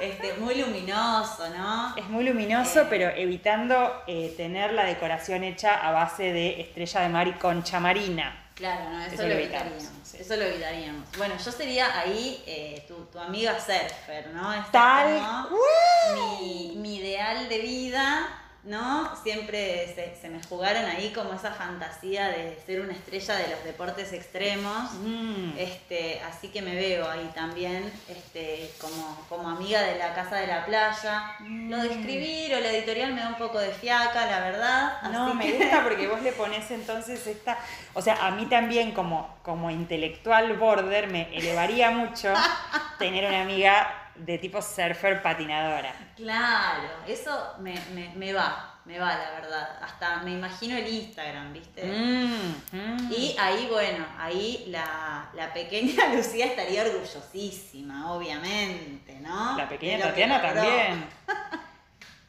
Este, 0.00 0.34
muy 0.34 0.54
luminoso, 0.54 1.48
¿no? 1.56 1.96
Es 1.96 2.06
muy 2.10 2.24
luminoso, 2.24 2.82
Eh. 2.82 2.86
pero 2.90 3.08
evitando 3.08 4.02
eh, 4.06 4.34
tener 4.36 4.72
la 4.74 4.84
decoración 4.84 5.42
hecha 5.44 5.74
a 5.74 5.90
base 5.92 6.32
de 6.32 6.60
estrella 6.60 7.00
de 7.00 7.08
mar 7.08 7.26
y 7.26 7.32
concha 7.32 7.80
marina. 7.80 8.38
Claro, 8.54 8.90
no, 8.90 9.02
eso, 9.02 9.14
Eso 9.14 9.22
lo 9.26 9.32
evitaríamos. 9.34 9.84
sí. 10.04 10.16
Eso 10.20 10.36
lo 10.36 10.42
evitaríamos. 10.44 11.08
Bueno, 11.16 11.34
yo 11.42 11.52
sería 11.52 11.98
ahí 11.98 12.42
eh, 12.46 12.84
tu, 12.86 12.94
tu 13.06 13.18
amiga 13.18 13.58
surfer, 13.58 14.28
¿no? 14.28 14.52
Esta 14.52 14.64
es 14.64 14.70
Tal 14.72 15.48
como 15.48 16.38
mi, 16.40 16.74
mi 16.76 16.96
ideal 16.96 17.48
de 17.48 17.58
vida, 17.58 18.41
¿no? 18.64 19.10
Siempre 19.24 19.92
se, 19.94 20.14
se 20.20 20.28
me 20.28 20.40
jugaron 20.44 20.84
ahí 20.84 21.12
como 21.12 21.32
esa 21.32 21.50
fantasía 21.50 22.28
de 22.28 22.56
ser 22.64 22.80
una 22.80 22.92
estrella 22.92 23.34
de 23.34 23.48
los 23.48 23.64
deportes 23.64 24.12
extremos. 24.12 24.92
Mm. 25.02 25.58
Este, 25.58 26.20
así 26.20 26.48
que 26.48 26.62
me 26.62 26.74
veo 26.76 27.10
ahí 27.10 27.28
también 27.34 27.92
este, 28.08 28.70
como, 28.80 29.26
como 29.28 29.48
amiga 29.48 29.82
de 29.82 29.98
la 29.98 30.14
casa 30.14 30.36
de 30.36 30.46
la 30.46 30.64
playa. 30.64 31.34
Lo 31.40 31.78
de 31.78 31.92
escribir 31.92 32.54
o 32.54 32.60
la 32.60 32.70
editorial 32.70 33.12
me 33.12 33.20
da 33.20 33.28
un 33.28 33.34
poco 33.36 33.58
de 33.58 33.70
fiaca, 33.70 34.26
la 34.26 34.40
verdad. 34.40 35.02
No, 35.10 35.26
así 35.28 35.36
me 35.36 35.44
que- 35.46 35.58
gusta 35.58 35.82
porque 35.84 36.06
vos 36.06 36.22
le 36.22 36.32
pones 36.32 36.70
entonces 36.70 37.26
esta... 37.26 37.58
O 37.94 38.00
sea, 38.02 38.26
a 38.26 38.30
mí 38.30 38.46
también 38.46 38.92
como, 38.92 39.36
como 39.42 39.70
intelectual 39.70 40.56
border 40.56 41.08
me 41.08 41.36
elevaría 41.36 41.90
mucho 41.90 42.32
tener 42.98 43.24
una 43.26 43.42
amiga 43.42 44.01
de 44.14 44.38
tipo 44.38 44.60
surfer 44.60 45.22
patinadora. 45.22 45.94
Claro, 46.16 46.88
eso 47.06 47.54
me, 47.60 47.74
me, 47.94 48.10
me 48.14 48.32
va, 48.32 48.80
me 48.84 48.98
va 48.98 49.16
la 49.16 49.30
verdad. 49.32 49.78
Hasta 49.82 50.18
me 50.18 50.32
imagino 50.32 50.76
el 50.76 50.86
Instagram, 50.86 51.52
¿viste? 51.52 51.84
Mm, 51.84 52.76
mm. 52.76 53.12
Y 53.12 53.36
ahí, 53.38 53.68
bueno, 53.70 54.04
ahí 54.18 54.64
la, 54.68 55.30
la 55.34 55.52
pequeña 55.52 56.08
Lucía 56.14 56.46
estaría 56.46 56.82
orgullosísima, 56.82 58.12
obviamente, 58.12 59.20
¿no? 59.20 59.56
La 59.56 59.68
pequeña 59.68 59.98
Tatiana 59.98 60.40
también. 60.40 61.04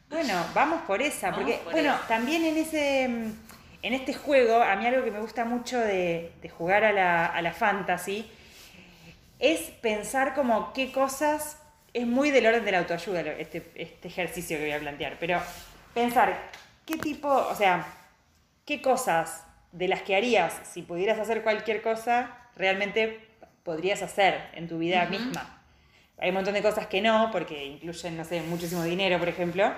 Bueno, 0.10 0.46
vamos 0.54 0.84
por 0.84 1.02
esa, 1.02 1.32
Vamos 1.32 1.44
porque, 1.44 1.60
por 1.64 1.74
bueno, 1.74 1.96
también 2.08 2.46
en 2.46 2.58
ese 2.58 3.08
mm, 3.08 3.34
en 3.84 3.94
este 3.94 4.14
juego, 4.14 4.62
a 4.64 4.76
mí 4.76 4.88
algo 4.88 5.04
que 5.04 5.12
me 5.12 5.20
gusta 5.20 5.44
mucho 5.44 5.78
de, 5.78 6.32
de 6.42 6.50
jugar 6.50 6.86
a 6.86 6.94
la, 6.94 7.26
a 7.26 7.42
la 7.42 7.52
fantasy 7.52 8.30
es 9.40 9.60
pensar 9.82 10.34
como 10.34 10.72
qué 10.72 10.94
cosas 10.94 11.58
es 11.94 12.08
muy 12.08 12.32
del 12.32 12.46
orden 12.46 12.66
de 12.66 12.72
la 12.72 12.80
autoayuda 12.80 13.22
este, 13.22 13.72
este 13.76 14.08
ejercicio 14.08 14.58
que 14.58 14.64
voy 14.64 14.74
a 14.74 14.80
plantear, 14.80 15.18
pero 15.20 15.42
pensar 15.94 16.50
qué 16.86 16.98
tipo, 16.98 17.30
o 17.30 17.56
sea, 17.56 17.86
qué 18.66 18.82
cosas 18.82 19.46
de 19.72 19.88
las 19.88 20.02
que 20.02 20.16
harías 20.16 20.54
si 20.64 20.82
pudieras 20.82 21.20
hacer 21.20 21.44
cualquier 21.44 21.82
cosa 21.82 22.38
realmente 22.56 23.20
podrías 23.64 24.02
hacer 24.02 24.50
en 24.54 24.68
tu 24.68 24.78
vida 24.78 25.06
misma. 25.06 25.62
Hay 26.18 26.30
un 26.30 26.36
montón 26.36 26.54
de 26.54 26.62
cosas 26.62 26.88
que 26.88 27.02
no, 27.02 27.30
porque 27.32 27.66
incluyen, 27.66 28.16
no 28.16 28.24
sé, 28.24 28.42
muchísimo 28.42 28.84
dinero, 28.84 29.18
por 29.20 29.30
ejemplo. 29.30 29.74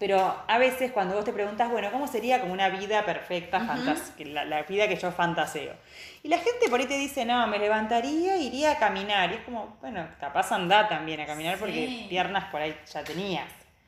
Pero 0.00 0.42
a 0.48 0.58
veces 0.58 0.90
cuando 0.92 1.14
vos 1.14 1.24
te 1.26 1.32
preguntas, 1.32 1.70
bueno, 1.70 1.92
¿cómo 1.92 2.08
sería 2.08 2.40
como 2.40 2.52
una 2.54 2.70
vida 2.70 3.04
perfecta, 3.04 3.60
fantas- 3.60 4.10
que 4.16 4.24
la, 4.24 4.44
la 4.46 4.62
vida 4.62 4.88
que 4.88 4.96
yo 4.96 5.12
fantaseo? 5.12 5.74
Y 6.22 6.28
la 6.28 6.38
gente 6.38 6.68
por 6.70 6.80
ahí 6.80 6.86
te 6.86 6.96
dice, 6.96 7.24
no, 7.26 7.46
me 7.46 7.58
levantaría 7.58 8.34
e 8.36 8.38
iría 8.40 8.72
a 8.72 8.78
caminar. 8.78 9.30
Y 9.30 9.34
es 9.34 9.40
como, 9.42 9.76
bueno, 9.82 10.08
capaz 10.18 10.50
andá 10.52 10.88
también 10.88 11.20
a 11.20 11.26
caminar 11.26 11.58
porque 11.58 11.86
Sí. 11.86 12.06
piernas 12.08 12.44
por 12.50 12.62
ahí 12.62 12.74
ya 12.92 13.04
tenías. 13.04 13.46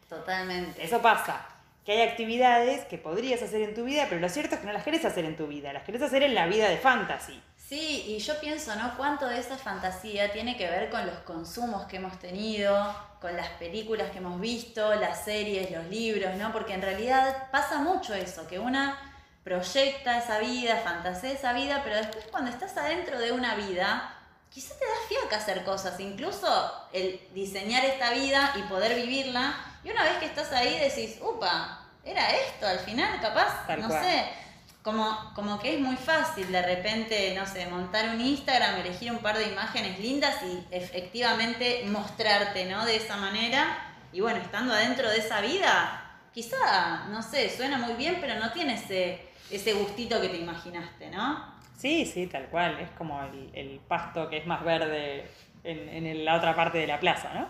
Totalmente. 0.09 0.85
Eso 0.85 1.01
pasa. 1.01 1.47
Que 1.87 1.93
hay 1.93 2.03
actividades 2.09 2.85
que 2.85 2.99
podrías 2.99 3.43
hacer 3.43 3.63
en 3.63 3.75
tu 3.75 3.85
vida, 3.85 4.07
pero 4.09 4.21
lo 4.21 4.29
cierto 4.29 4.55
es 4.55 4.61
que 4.61 4.67
no 4.67 4.73
las 4.73 4.85
querés 4.85 5.05
hacer 5.05 5.25
en 5.25 5.37
tu 5.37 5.47
vida, 5.49 5.73
las 5.73 5.83
querés 5.83 6.03
hacer 6.03 6.23
en 6.23 6.35
la 6.35 6.47
vida 6.47 6.69
de 6.69 6.77
fantasy. 6.77 7.41
Sí, 7.73 8.05
y 8.07 8.19
yo 8.19 8.39
pienso, 8.39 8.77
¿no? 8.77 8.99
Cuánto 8.99 9.27
de 9.27 9.39
esa 9.39 9.57
fantasía 9.57 10.31
tiene 10.31 10.59
que 10.59 10.69
ver 10.69 10.91
con 10.91 11.07
los 11.07 11.17
consumos 11.21 11.87
que 11.87 11.97
hemos 11.97 12.19
tenido, 12.19 12.95
con 13.19 13.35
las 13.35 13.49
películas 13.53 14.11
que 14.11 14.19
hemos 14.19 14.39
visto, 14.39 14.95
las 14.97 15.25
series, 15.25 15.71
los 15.71 15.87
libros, 15.87 16.35
¿no? 16.35 16.53
Porque 16.53 16.75
en 16.75 16.83
realidad 16.83 17.49
pasa 17.51 17.79
mucho 17.79 18.13
eso, 18.13 18.47
que 18.47 18.59
una 18.59 18.99
proyecta 19.43 20.19
esa 20.19 20.39
vida, 20.39 20.83
fantasea 20.85 21.33
esa 21.33 21.55
vida, 21.55 21.81
pero 21.83 21.97
después 21.97 22.27
cuando 22.31 22.51
estás 22.51 22.77
adentro 22.77 23.19
de 23.19 23.33
una 23.33 23.55
vida, 23.55 24.17
quizás 24.51 24.79
te 24.79 24.85
da 24.85 24.93
fiaca 25.09 25.37
hacer 25.39 25.65
cosas, 25.65 25.99
incluso 25.99 26.71
el 26.93 27.27
diseñar 27.33 27.87
esta 27.87 28.11
vida 28.11 28.53
y 28.57 28.65
poder 28.65 28.97
vivirla, 28.97 29.55
y 29.83 29.91
una 29.91 30.03
vez 30.03 30.19
que 30.19 30.27
estás 30.27 30.53
ahí 30.53 30.79
decís, 30.79 31.17
upa, 31.23 31.87
era 32.05 32.33
esto 32.33 32.67
al 32.67 32.81
final, 32.81 33.19
capaz, 33.23 33.67
Tal 33.67 33.81
no 33.81 33.89
cual. 33.89 34.05
sé, 34.05 34.42
como, 34.83 35.33
como 35.35 35.61
que 35.61 35.75
es 35.75 35.81
muy 35.81 35.97
fácil 35.97 36.51
de 36.51 36.63
repente, 36.63 37.35
no 37.37 37.47
sé, 37.47 37.67
montar 37.67 38.15
un 38.15 38.21
Instagram, 38.21 38.81
elegir 38.81 39.13
un 39.13 39.19
par 39.19 39.39
de 39.39 39.49
imágenes 39.49 39.99
lindas 40.01 40.37
y 40.43 40.67
efectivamente 40.75 41.85
mostrarte, 41.87 42.65
¿no? 42.67 42.85
De 42.85 42.97
esa 42.97 43.17
manera. 43.17 43.95
Y 44.13 44.21
bueno, 44.21 44.41
estando 44.41 44.75
adentro 44.75 45.09
de 45.09 45.19
esa 45.19 45.41
vida, 45.41 46.19
quizá, 46.35 47.07
no 47.11 47.23
sé, 47.23 47.49
suena 47.49 47.79
muy 47.79 47.95
bien, 47.95 48.19
pero 48.21 48.35
no 48.41 48.53
tiene 48.53 48.75
ese, 48.75 49.21
ese 49.51 49.73
gustito 49.75 50.21
que 50.21 50.29
te 50.29 50.39
imaginaste, 50.39 51.11
¿no? 51.11 51.53
Sí, 51.79 52.05
sí, 52.05 52.27
tal 52.27 52.47
cual. 52.47 52.79
Es 52.81 52.91
como 52.91 53.21
el, 53.55 53.81
pasto 53.89 54.29
que 54.29 54.39
es 54.39 54.47
más 54.47 54.65
verde 54.65 55.29
en, 55.65 56.07
en 56.07 56.25
la 56.25 56.37
otra 56.37 56.55
parte 56.55 56.79
de 56.79 56.87
la 56.87 56.99
plaza, 56.99 57.33
¿no? 57.35 57.49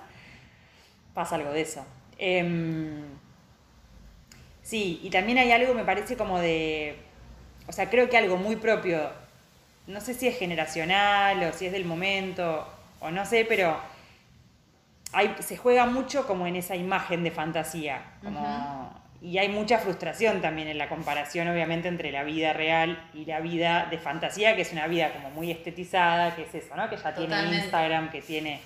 Pasa 1.14 1.36
algo 1.36 1.50
de 1.50 1.60
eso. 1.62 1.84
Em, 2.18 3.02
sí, 4.62 5.00
y 5.02 5.10
también 5.10 5.38
hay 5.38 5.50
algo, 5.52 5.74
me 5.74 5.84
parece, 5.84 6.16
como 6.16 6.38
de. 6.38 7.11
O 7.66 7.72
sea, 7.72 7.88
creo 7.90 8.08
que 8.08 8.16
algo 8.16 8.36
muy 8.36 8.56
propio. 8.56 9.10
No 9.86 10.00
sé 10.00 10.14
si 10.14 10.28
es 10.28 10.38
generacional 10.38 11.42
o 11.42 11.52
si 11.52 11.66
es 11.66 11.72
del 11.72 11.84
momento, 11.84 12.66
o 13.00 13.10
no 13.10 13.26
sé, 13.26 13.44
pero 13.48 13.76
hay, 15.12 15.34
se 15.40 15.56
juega 15.56 15.86
mucho 15.86 16.26
como 16.26 16.46
en 16.46 16.56
esa 16.56 16.76
imagen 16.76 17.24
de 17.24 17.30
fantasía. 17.30 18.02
Como, 18.22 19.02
Y 19.20 19.38
hay 19.38 19.48
mucha 19.48 19.78
frustración 19.78 20.40
también 20.40 20.68
en 20.68 20.78
la 20.78 20.88
comparación, 20.88 21.48
obviamente, 21.48 21.88
entre 21.88 22.10
la 22.10 22.24
vida 22.24 22.52
real 22.52 23.08
y 23.14 23.24
la 23.24 23.40
vida 23.40 23.86
de 23.90 23.98
fantasía, 23.98 24.56
que 24.56 24.62
es 24.62 24.72
una 24.72 24.86
vida 24.86 25.12
como 25.12 25.30
muy 25.30 25.50
estetizada, 25.50 26.34
que 26.34 26.42
es 26.42 26.54
eso, 26.54 26.74
¿no? 26.76 26.88
Que 26.88 26.96
ya 26.96 27.14
tiene. 27.14 27.56
Instagram, 27.56 28.10
que 28.10 28.22
tiene. 28.22 28.60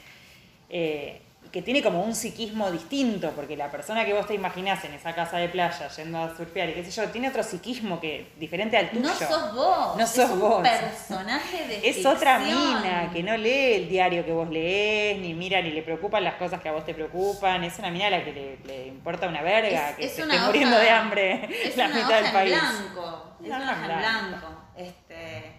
eh, 0.70 1.20
que 1.52 1.62
tiene 1.62 1.82
como 1.82 2.02
un 2.02 2.14
psiquismo 2.14 2.70
distinto, 2.70 3.30
porque 3.36 3.56
la 3.56 3.70
persona 3.70 4.04
que 4.04 4.12
vos 4.12 4.26
te 4.26 4.34
imaginás 4.34 4.84
en 4.84 4.94
esa 4.94 5.14
casa 5.14 5.36
de 5.38 5.48
playa 5.48 5.88
yendo 5.88 6.18
a 6.18 6.36
surfear 6.36 6.68
y 6.70 6.74
qué 6.74 6.84
sé 6.84 6.90
yo, 6.90 7.08
tiene 7.10 7.28
otro 7.28 7.42
psiquismo 7.42 8.00
que 8.00 8.32
diferente 8.38 8.76
al 8.76 8.90
tuyo. 8.90 9.02
No 9.02 9.14
sos 9.14 9.54
vos. 9.54 9.96
No 9.96 10.04
es 10.04 10.10
sos 10.10 10.30
un 10.30 10.40
vos. 10.40 10.62
personaje 10.68 11.66
de 11.68 11.88
Es 11.88 12.04
otra 12.04 12.38
mina 12.38 13.10
que 13.12 13.22
no 13.22 13.36
lee 13.36 13.74
el 13.74 13.88
diario 13.88 14.24
que 14.24 14.32
vos 14.32 14.48
lees, 14.50 15.18
ni 15.20 15.34
mira 15.34 15.60
ni 15.62 15.70
le 15.70 15.82
preocupan 15.82 16.24
las 16.24 16.34
cosas 16.34 16.60
que 16.60 16.68
a 16.68 16.72
vos 16.72 16.84
te 16.84 16.94
preocupan. 16.94 17.64
Es 17.64 17.78
una 17.78 17.90
mina 17.90 18.06
a 18.06 18.10
la 18.10 18.24
que 18.24 18.32
le, 18.32 18.58
le 18.66 18.86
importa 18.88 19.28
una 19.28 19.42
verga, 19.42 19.90
Es- 19.90 19.96
que 19.96 20.04
es 20.06 20.12
se 20.12 20.22
esté 20.22 20.36
hoja- 20.36 20.46
muriendo 20.46 20.78
de 20.78 20.90
hambre 20.90 21.48
Es 21.64 21.76
la 21.76 21.86
una 21.86 21.94
mitad 21.94 22.08
hoja 22.10 22.22
del 22.22 22.32
país. 22.32 22.52
en 22.54 22.58
blanco. 22.94 23.36
Es 23.40 23.46
Una 23.46 23.56
una 23.56 23.72
hoja 23.72 23.80
en 23.80 23.86
blanco. 23.86 24.46
blanco. 24.46 24.60
Este. 24.76 25.52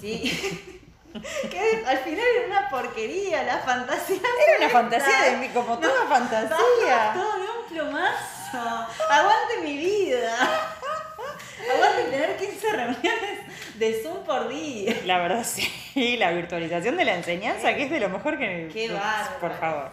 Sí. 0.00 0.74
que 1.50 1.84
al 1.86 1.98
final 1.98 2.24
era 2.36 2.46
una 2.46 2.70
porquería 2.70 3.42
la 3.42 3.58
fantasía. 3.58 4.16
Era 4.16 4.58
una 4.58 4.68
fantasía 4.70 5.22
de 5.30 5.36
mí, 5.38 5.48
como 5.48 5.78
toda 5.78 6.06
fantasía. 6.08 7.12
Todo 7.14 7.38
de 7.38 7.44
un 7.44 7.66
plumazo. 7.68 8.86
Aguante 9.10 9.58
mi 9.62 9.76
vida. 9.76 10.32
Aguante 11.74 12.02
tener 12.10 12.36
15 12.36 12.72
reuniones 12.72 13.74
de 13.74 14.02
Zoom 14.02 14.24
por 14.24 14.48
día. 14.48 14.96
La 15.04 15.18
verdad 15.18 15.44
sí, 15.44 16.16
la 16.16 16.30
virtualización 16.30 16.96
de 16.96 17.04
la 17.04 17.14
enseñanza, 17.14 17.74
que 17.74 17.84
es 17.84 17.90
de 17.90 18.00
lo 18.00 18.08
mejor 18.08 18.38
que... 18.38 18.68
Qué 18.72 18.88
bárbaro. 18.88 19.40
Por 19.40 19.58
favor. 19.58 19.90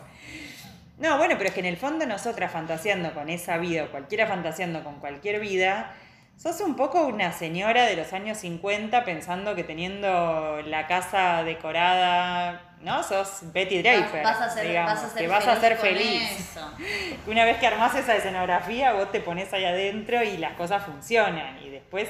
No, 0.97 1.17
bueno, 1.17 1.35
pero 1.37 1.49
es 1.49 1.53
que 1.53 1.59
en 1.59 1.65
el 1.65 1.77
fondo 1.77 2.05
nosotras 2.05 2.51
fantaseando 2.51 3.13
con 3.13 3.29
esa 3.29 3.57
vida, 3.57 3.83
o 3.83 3.91
cualquiera 3.91 4.27
fantaseando 4.27 4.83
con 4.83 4.99
cualquier 4.99 5.41
vida, 5.41 5.93
sos 6.37 6.61
un 6.61 6.75
poco 6.75 7.05
una 7.05 7.31
señora 7.31 7.85
de 7.85 7.95
los 7.95 8.13
años 8.13 8.37
50 8.39 9.03
pensando 9.03 9.55
que 9.55 9.63
teniendo 9.63 10.61
la 10.65 10.87
casa 10.87 11.43
decorada, 11.43 12.75
¿no? 12.81 13.03
Sos 13.03 13.39
Betty 13.53 13.81
Draper, 13.81 14.23
vas 14.23 14.41
a 14.41 14.49
ser, 14.49 14.67
digamos, 14.67 14.93
vas 14.93 15.03
a 15.03 15.09
ser 15.09 15.21
que 15.21 15.27
vas 15.27 15.47
a 15.47 15.59
ser 15.59 15.77
feliz. 15.77 16.21
eso. 16.39 16.69
Una 17.27 17.45
vez 17.45 17.57
que 17.57 17.67
armás 17.67 17.95
esa 17.95 18.15
escenografía, 18.15 18.93
vos 18.93 19.11
te 19.11 19.21
pones 19.21 19.51
ahí 19.53 19.65
adentro 19.65 20.23
y 20.23 20.37
las 20.37 20.53
cosas 20.53 20.83
funcionan. 20.83 21.57
Y 21.63 21.69
después, 21.69 22.09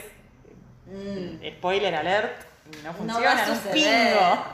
Mm, 0.88 1.44
spoiler 1.58 1.96
alert, 1.96 2.42
no 2.84 2.84
no 2.84 2.90
va 2.90 2.94
funcionan 2.94 3.40
a 3.40 3.52
un 3.52 3.60
pingo. 3.74 4.46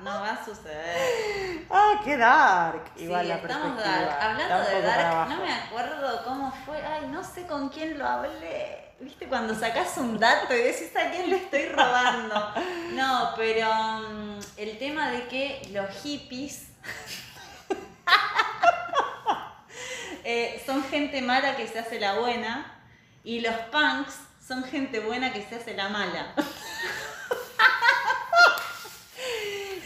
No 0.00 0.20
va 0.20 0.30
a 0.32 0.44
suceder. 0.44 1.66
Ah, 1.70 2.00
qué 2.04 2.16
dark. 2.16 2.82
Igual 2.96 3.22
sí, 3.22 3.28
la 3.28 3.34
estamos 3.36 3.74
perspectiva. 3.76 4.06
dark. 4.06 4.22
Hablando 4.22 4.70
de 4.70 4.82
dark, 4.82 5.28
no 5.28 5.36
me 5.42 5.52
acuerdo 5.52 6.24
cómo 6.24 6.52
fue. 6.64 6.84
Ay, 6.84 7.06
no 7.08 7.22
sé 7.22 7.46
con 7.46 7.68
quién 7.68 7.98
lo 7.98 8.06
hablé. 8.06 8.94
¿Viste? 9.00 9.26
Cuando 9.26 9.54
sacás 9.54 9.96
un 9.96 10.18
dato 10.18 10.54
y 10.54 10.62
decís 10.62 10.94
a 10.96 11.10
quién 11.10 11.30
le 11.30 11.36
estoy 11.36 11.66
robando. 11.68 12.54
No, 12.90 13.32
pero 13.36 13.68
mm, 13.72 14.38
el 14.56 14.78
tema 14.78 15.10
de 15.10 15.26
que 15.28 15.62
los 15.72 15.88
hippies 16.02 16.66
eh, 20.24 20.62
son 20.66 20.82
gente 20.84 21.22
mala 21.22 21.56
que 21.56 21.66
se 21.68 21.78
hace 21.78 22.00
la 22.00 22.18
buena 22.18 22.78
y 23.22 23.40
los 23.40 23.54
punks 23.70 24.14
son 24.46 24.64
gente 24.64 25.00
buena 25.00 25.32
que 25.32 25.42
se 25.42 25.56
hace 25.56 25.74
la 25.74 25.88
mala. 25.88 26.34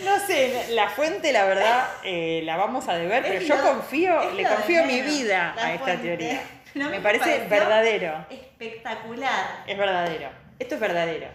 No 0.05 0.14
sé, 0.27 0.67
la 0.71 0.89
fuente, 0.91 1.33
la 1.33 1.45
verdad, 1.45 1.89
eh, 2.05 2.43
la 2.45 2.57
vamos 2.57 2.89
a 2.89 2.95
deber, 2.95 3.23
pero 3.23 3.41
yo 3.41 3.57
lo- 3.57 3.63
confío, 3.63 4.31
le 4.33 4.45
confío 4.45 4.85
mi 4.85 5.01
vida 5.03 5.55
a 5.59 5.73
esta 5.75 5.85
fuente. 5.85 6.03
teoría. 6.03 6.43
No 6.75 6.87
me 6.91 6.97
me 6.97 7.01
parece 7.01 7.47
verdadero. 7.49 8.27
Espectacular. 8.31 9.63
Es 9.65 9.79
verdadero. 9.79 10.29
Esto 10.59 10.75
es 10.75 10.81
verdadero. 10.81 11.29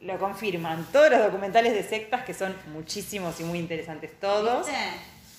Lo 0.00 0.18
confirman 0.18 0.86
todos 0.92 1.10
los 1.10 1.20
documentales 1.20 1.74
de 1.74 1.82
sectas, 1.82 2.24
que 2.24 2.32
son 2.32 2.54
muchísimos 2.72 3.38
y 3.40 3.44
muy 3.44 3.58
interesantes 3.58 4.18
todos. 4.20 4.66
¿Viste? 4.66 4.80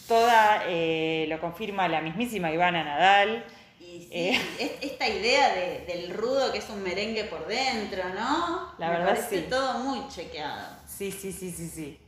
Toda 0.08 0.64
eh, 0.68 1.26
lo 1.28 1.40
confirma 1.40 1.88
la 1.88 2.02
mismísima 2.02 2.52
Ivana 2.52 2.84
Nadal. 2.84 3.46
Y 3.80 3.84
sí, 4.02 4.10
Eh. 4.12 4.42
es- 4.60 4.92
esta 4.92 5.08
idea 5.08 5.50
de- 5.56 5.86
del 5.88 6.10
rudo 6.14 6.52
que 6.52 6.60
es 6.60 6.70
un 6.70 6.84
merengue 6.84 7.24
por 7.24 7.48
dentro, 7.48 8.04
¿no? 8.10 8.74
La 8.78 8.88
Me 8.90 8.94
verdad, 8.98 9.08
parece 9.16 9.40
sí. 9.42 9.46
todo 9.50 9.80
muy 9.80 10.08
chequeado. 10.10 10.68
Sí, 10.88 11.12
sí, 11.12 11.32
sí, 11.32 11.50
sí, 11.52 11.68
sí. 11.68 12.00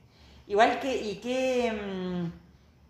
Igual 0.49 0.79
que, 0.79 0.95
y 0.97 1.17
qué, 1.17 1.71
mm, 1.71 2.31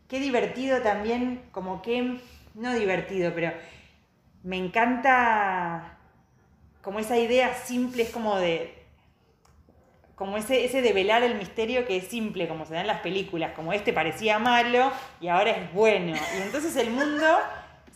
qué 0.07 0.21
divertido 0.21 0.81
también, 0.81 1.43
como 1.51 1.81
que, 1.81 2.17
no 2.55 2.73
divertido, 2.73 3.33
pero 3.35 3.51
me 4.43 4.55
encanta 4.55 5.97
como 6.81 6.99
esa 6.99 7.17
idea 7.17 7.53
simple, 7.53 8.03
es 8.03 8.11
como 8.11 8.37
de, 8.37 8.73
como 10.15 10.37
ese, 10.37 10.63
ese 10.63 10.81
develar 10.81 11.21
el 11.23 11.35
misterio 11.35 11.85
que 11.85 11.97
es 11.97 12.07
simple, 12.07 12.47
como 12.47 12.65
se 12.65 12.75
da 12.75 12.81
en 12.81 12.87
las 12.87 13.01
películas, 13.01 13.51
como 13.57 13.73
este 13.73 13.91
parecía 13.91 14.39
malo 14.39 14.93
y 15.19 15.27
ahora 15.27 15.51
es 15.51 15.73
bueno. 15.73 16.15
Y 16.37 16.41
entonces 16.41 16.77
el 16.77 16.91
mundo, 16.91 17.27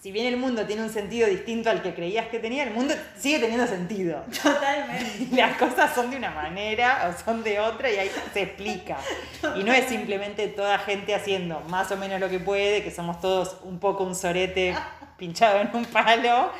si 0.04 0.12
bien 0.12 0.26
el 0.26 0.36
mundo 0.36 0.66
tiene 0.66 0.82
un 0.82 0.90
sentido 0.90 1.30
distinto 1.30 1.70
al 1.70 1.82
que 1.82 1.94
creías 1.96 2.28
que 2.28 2.38
tenía, 2.38 2.64
el 2.64 2.72
mundo 2.72 2.94
sigue 3.18 3.40
teniendo 3.40 3.66
sentido. 3.66 4.22
Totalmente. 4.44 5.34
Las 5.34 5.56
cosas 5.58 5.96
son 5.96 6.12
de 6.12 6.18
una 6.18 6.30
manera 6.32 7.10
o 7.10 7.24
son 7.24 7.42
de 7.42 7.58
otra 7.62 7.90
y 7.90 7.96
ahí 7.96 8.12
se 8.34 8.42
explica. 8.42 8.98
Y 9.56 9.64
no 9.64 9.72
es 9.72 9.86
simplemente 9.88 10.50
toda 10.50 10.78
gente 10.80 11.16
haciendo 11.16 11.62
más 11.70 11.90
o 11.94 11.96
menos 11.96 12.20
lo 12.20 12.28
que 12.28 12.40
puede, 12.40 12.84
que 12.84 12.92
somos 12.92 13.22
todos 13.22 13.56
un 13.64 13.80
poco 13.80 14.04
un 14.04 14.14
sorete 14.14 14.76
pinchado 15.18 15.62
en 15.62 15.70
un 15.74 15.86
palo 15.86 16.52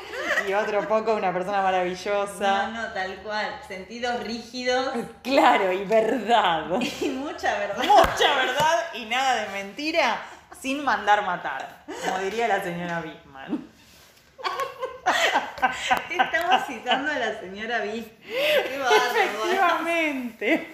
y 0.48 0.54
otro 0.54 0.88
poco 0.88 1.12
una 1.14 1.30
persona 1.30 1.58
No, 1.58 1.64
maravillosa. 1.64 2.68
no, 2.68 2.92
tal 2.94 3.16
cual. 3.16 3.60
Sentidos 3.68 4.24
rígidos 4.24 4.88
Claro, 5.22 5.70
y 5.70 5.84
verdad. 5.84 6.64
y 7.02 7.08
mucha 7.10 7.58
verdad. 7.58 7.84
Mucha 7.84 8.34
verdad 8.36 8.84
y 8.94 9.04
nada 9.04 9.44
de 9.44 9.50
mentira. 9.50 10.22
Sin 10.64 10.82
mandar 10.82 11.22
matar, 11.26 11.84
como 12.06 12.18
diría 12.20 12.48
la 12.48 12.62
señora 12.64 13.02
Bisman. 13.02 13.66
Estamos 16.10 16.66
citando 16.66 17.10
a 17.10 17.18
la 17.18 17.38
señora 17.38 17.80
B. 17.80 18.02
Qué 18.22 18.78
bárbaro. 18.78 18.96
Efectivamente. 19.14 20.72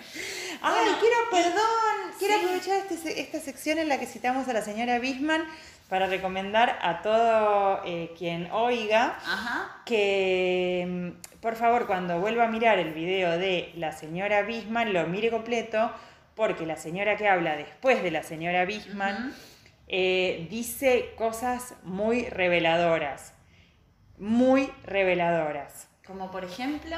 Ay, 0.63 0.75
Bueno, 0.85 0.99
quiero, 1.01 1.17
perdón, 1.33 2.13
quiero 2.21 2.35
sí. 2.35 2.41
aprovechar 2.45 2.77
este 2.89 3.21
esta 3.21 3.41
sección 3.41 3.79
en 3.79 3.89
la 3.89 3.99
que 3.99 4.07
citamos 4.07 4.47
a 4.47 4.53
la 4.53 4.63
señora 4.63 5.01
Bisman 5.01 5.43
para 5.89 6.07
recomendar 6.07 6.79
a 6.83 7.03
todo 7.03 7.83
eh, 7.85 8.15
quien 8.17 8.49
oiga 8.53 9.19
Ajá. 9.27 9.83
que 9.87 10.87
mm, 10.89 11.39
por 11.41 11.57
favor 11.57 11.89
cuando 11.89 12.21
vuelva 12.21 12.45
a 12.45 12.49
mirar 12.49 12.79
el 12.79 12.93
video 12.93 13.39
de 13.39 13.73
la 13.75 13.91
señora 13.91 14.43
Bisman 14.43 14.93
lo 14.93 15.05
mire 15.09 15.31
completo 15.33 15.91
porque 16.37 16.65
la 16.65 16.77
señora 16.77 17.17
que 17.17 17.29
habla 17.29 17.57
después 17.57 18.05
de 18.05 18.13
la 18.13 18.23
señora 18.23 18.65
Bisman. 18.65 19.35
Eh, 19.93 20.47
dice 20.51 21.15
cosas 21.17 21.75
muy 21.83 22.27
reveladoras, 22.29 23.33
muy 24.19 24.73
reveladoras. 24.85 25.89
Como 26.07 26.31
por 26.31 26.45
ejemplo. 26.45 26.97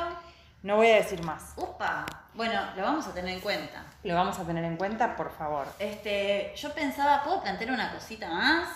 No 0.62 0.76
voy 0.76 0.88
a 0.90 0.96
decir 0.96 1.22
más. 1.24 1.54
Upa. 1.56 2.06
Bueno, 2.34 2.60
lo 2.76 2.82
vamos 2.82 3.06
a 3.08 3.12
tener 3.14 3.34
en 3.34 3.40
cuenta. 3.40 3.84
Lo 4.04 4.14
vamos 4.14 4.38
a 4.38 4.44
tener 4.44 4.62
en 4.64 4.76
cuenta, 4.76 5.16
por 5.16 5.32
favor. 5.36 5.66
Este, 5.78 6.52
yo 6.56 6.72
pensaba, 6.72 7.22
¿puedo 7.24 7.42
plantear 7.42 7.72
una 7.72 7.92
cosita 7.92 8.28
más? 8.28 8.68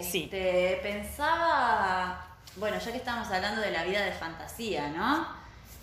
Sí. 0.00 0.24
Este, 0.24 0.80
pensaba, 0.82 2.26
bueno, 2.56 2.78
ya 2.78 2.90
que 2.90 2.98
estamos 2.98 3.28
hablando 3.30 3.60
de 3.62 3.70
la 3.70 3.84
vida 3.84 4.02
de 4.02 4.12
fantasía, 4.12 4.88
¿no? 4.88 5.26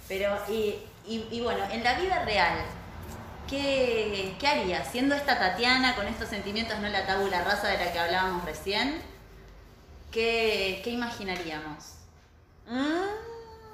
Pero, 0.07 0.37
y, 0.47 0.75
y- 1.07 1.27
y 1.31 1.41
bueno, 1.41 1.63
en 1.71 1.83
la 1.83 1.93
vida 1.95 2.23
real, 2.23 2.59
¿qué, 3.51 4.33
qué 4.39 4.47
haría? 4.47 4.83
Siendo 4.83 5.13
esta 5.13 5.37
Tatiana 5.37 5.95
con 5.95 6.07
estos 6.07 6.29
sentimientos, 6.29 6.79
no 6.79 6.89
la 6.89 7.05
tabula 7.05 7.43
rasa 7.43 7.67
de 7.67 7.77
la 7.77 7.91
que 7.91 7.99
hablábamos 7.99 8.45
recién, 8.45 8.95
¿qué, 10.11 10.81
qué 10.83 10.89
imaginaríamos? 10.89 11.97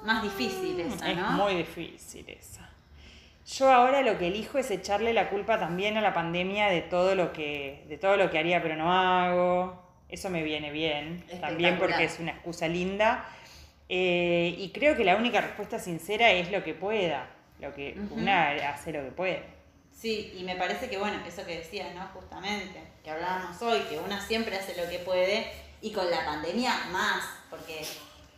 Más 0.04 0.22
difícil 0.22 0.80
esa, 0.80 1.10
es 1.10 1.16
¿no? 1.16 1.30
muy 1.30 1.54
difícil 1.54 2.28
esa. 2.28 2.68
Yo 3.46 3.72
ahora 3.72 4.02
lo 4.02 4.18
que 4.18 4.26
elijo 4.26 4.58
es 4.58 4.70
echarle 4.70 5.14
la 5.14 5.30
culpa 5.30 5.58
también 5.58 5.96
a 5.96 6.02
la 6.02 6.12
pandemia 6.12 6.66
de 6.66 6.82
todo 6.82 7.14
lo 7.14 7.32
que, 7.32 7.84
de 7.88 7.96
todo 7.96 8.16
lo 8.16 8.30
que 8.30 8.38
haría 8.38 8.60
pero 8.62 8.76
no 8.76 8.92
hago. 8.92 9.82
Eso 10.08 10.28
me 10.28 10.42
viene 10.42 10.70
bien. 10.70 11.24
También 11.40 11.78
porque 11.78 12.04
es 12.04 12.18
una 12.18 12.32
excusa 12.32 12.68
linda. 12.68 13.26
Eh, 13.88 14.54
y 14.58 14.70
creo 14.70 14.96
que 14.96 15.04
la 15.04 15.16
única 15.16 15.40
respuesta 15.40 15.78
sincera 15.78 16.30
es 16.30 16.50
lo 16.50 16.62
que 16.62 16.74
pueda. 16.74 17.26
Lo 17.60 17.74
que 17.74 17.98
una 18.10 18.50
hace 18.70 18.92
lo 18.92 19.02
que 19.02 19.10
puede. 19.10 19.57
Sí, 20.00 20.32
y 20.38 20.44
me 20.44 20.54
parece 20.54 20.88
que, 20.88 20.96
bueno, 20.96 21.18
eso 21.26 21.44
que 21.44 21.58
decías, 21.58 21.92
¿no? 21.92 22.06
Justamente, 22.14 22.80
que 23.02 23.10
hablábamos 23.10 23.60
hoy, 23.62 23.80
que 23.90 23.98
una 23.98 24.20
siempre 24.20 24.56
hace 24.56 24.80
lo 24.80 24.88
que 24.88 25.00
puede, 25.00 25.50
y 25.80 25.92
con 25.92 26.08
la 26.08 26.24
pandemia 26.24 26.72
más, 26.92 27.24
porque 27.50 27.84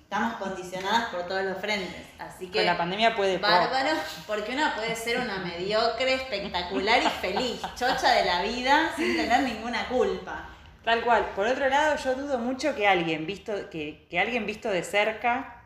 estamos 0.03 0.35
condicionadas 0.37 1.11
por 1.11 1.27
todos 1.27 1.45
los 1.45 1.59
frentes. 1.59 2.03
Así 2.19 2.47
que, 2.47 2.59
Con 2.59 2.67
la 2.67 2.79
pandemia 2.79 3.15
puede 3.15 3.37
bárbaro, 3.37 3.91
porque 4.27 4.53
una 4.53 4.75
puede 4.75 4.97
ser 4.97 5.21
una 5.21 5.37
mediocre, 5.39 6.15
espectacular 6.15 7.03
y 7.03 7.09
feliz, 7.21 7.61
chocha 7.77 8.11
de 8.13 8.25
la 8.25 8.43
vida, 8.43 8.93
sin 8.97 9.17
tener 9.17 9.43
ninguna 9.43 9.87
culpa. 9.89 10.49
Tal 10.83 11.03
cual. 11.03 11.27
Por 11.37 11.47
otro 11.47 11.69
lado, 11.69 11.97
yo 12.03 12.15
dudo 12.15 12.39
mucho 12.39 12.75
que 12.75 12.89
alguien 12.89 13.27
visto, 13.27 13.69
que, 13.69 14.07
que 14.09 14.19
alguien 14.19 14.47
visto 14.47 14.71
de 14.71 14.83
cerca 14.83 15.63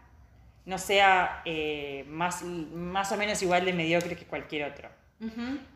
no 0.64 0.76
sea 0.76 1.42
eh, 1.44 2.04
más, 2.08 2.42
más 2.42 3.12
o 3.12 3.16
menos 3.16 3.40
igual 3.42 3.64
de 3.64 3.72
mediocre 3.72 4.16
que 4.16 4.26
cualquier 4.26 4.72
otro. 4.72 4.88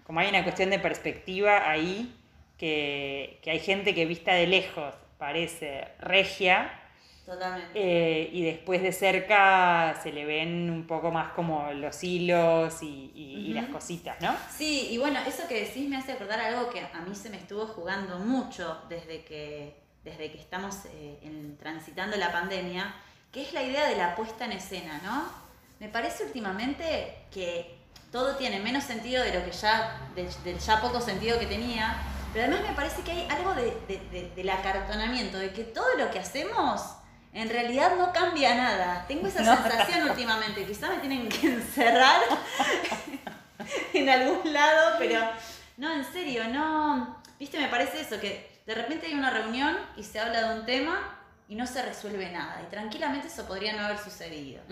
Como 0.04 0.20
hay 0.20 0.28
una 0.28 0.42
cuestión 0.42 0.70
de 0.70 0.78
perspectiva 0.78 1.68
ahí, 1.70 2.14
que, 2.58 3.38
que 3.42 3.50
hay 3.50 3.60
gente 3.60 3.94
que 3.94 4.04
vista 4.06 4.34
de 4.34 4.46
lejos 4.46 4.94
parece 5.18 5.88
regia, 6.00 6.70
Totalmente. 7.24 7.72
eh, 7.74 8.30
y 8.32 8.42
después 8.42 8.82
de 8.82 8.90
cerca 8.92 9.98
se 10.02 10.12
le 10.12 10.24
ven 10.24 10.70
un 10.70 10.86
poco 10.86 11.10
más 11.10 11.32
como 11.32 11.70
los 11.72 12.02
hilos 12.02 12.82
y, 12.82 13.12
y- 13.14 13.50
y 13.50 13.54
las 13.54 13.66
cositas, 13.68 14.20
¿no? 14.20 14.34
Sí, 14.56 14.88
y 14.90 14.98
bueno, 14.98 15.20
eso 15.26 15.46
que 15.46 15.60
decís 15.64 15.88
me 15.88 15.96
hace 15.98 16.12
acordar 16.12 16.40
algo 16.40 16.70
que 16.70 16.80
a 16.80 17.00
mí 17.06 17.14
se 17.14 17.30
me 17.30 17.36
estuvo 17.36 17.66
jugando 17.66 18.18
mucho 18.18 18.80
desde 18.88 19.22
que, 19.24 19.74
desde 20.04 20.30
que 20.32 20.38
estamos 20.38 20.86
eh, 20.86 21.18
en- 21.22 21.56
transitando 21.58 22.16
la 22.16 22.32
pandemia, 22.32 22.94
que 23.30 23.42
es 23.42 23.52
la 23.52 23.62
idea 23.62 23.86
de 23.88 23.96
la 23.96 24.14
puesta 24.16 24.46
en 24.46 24.52
escena, 24.52 25.00
¿no? 25.04 25.30
Me 25.80 25.88
parece 25.88 26.24
últimamente 26.24 27.14
que 27.32 27.77
todo 28.12 28.36
tiene 28.36 28.60
menos 28.60 28.84
sentido 28.84 29.22
de 29.22 29.34
lo 29.34 29.44
que 29.44 29.52
ya, 29.52 29.98
del, 30.14 30.58
ya 30.58 30.80
poco 30.80 31.00
sentido 31.00 31.38
que 31.38 31.46
tenía, 31.46 31.96
pero 32.32 32.46
además 32.46 32.68
me 32.68 32.74
parece 32.74 33.02
que 33.02 33.10
hay 33.12 33.28
algo 33.30 33.54
de, 33.54 33.64
de- 33.88 34.00
de- 34.10 34.32
del 34.34 34.50
acartonamiento, 34.50 35.38
de 35.38 35.52
que 35.52 35.64
todo 35.64 35.94
lo 35.96 36.10
que 36.10 36.18
hacemos 36.18 36.82
en 37.34 37.50
realidad 37.50 37.92
no 37.96 38.12
cambia 38.12 38.54
nada. 38.54 39.04
Tengo 39.06 39.26
esa 39.28 39.42
No, 39.44 39.56
sensación 39.62 40.08
últimamente, 40.08 40.64
quizá 40.64 40.88
me 40.88 40.98
tienen 40.98 41.28
que 41.28 41.46
encerrar 41.54 42.20
en 43.92 44.08
algún 44.08 44.52
lado, 44.52 44.96
pero 44.98 45.20
no, 45.76 45.92
en 45.92 46.04
serio, 46.12 46.44
no. 46.48 47.18
Viste, 47.38 47.58
me 47.58 47.68
parece 47.68 48.00
eso, 48.00 48.18
que 48.20 48.60
de 48.66 48.74
repente 48.74 49.06
hay 49.06 49.14
una 49.14 49.30
reunión 49.30 49.76
y 49.96 50.02
se 50.02 50.18
habla 50.20 50.48
de 50.52 50.58
un 50.60 50.66
tema 50.66 51.14
y 51.48 51.54
no 51.54 51.66
se 51.66 51.82
resuelve 51.82 52.30
nada. 52.30 52.60
Y 52.66 52.70
tranquilamente 52.70 53.28
eso 53.28 53.46
podría 53.46 53.72
no 53.74 53.84
haber 53.84 53.98
sucedido. 53.98 54.62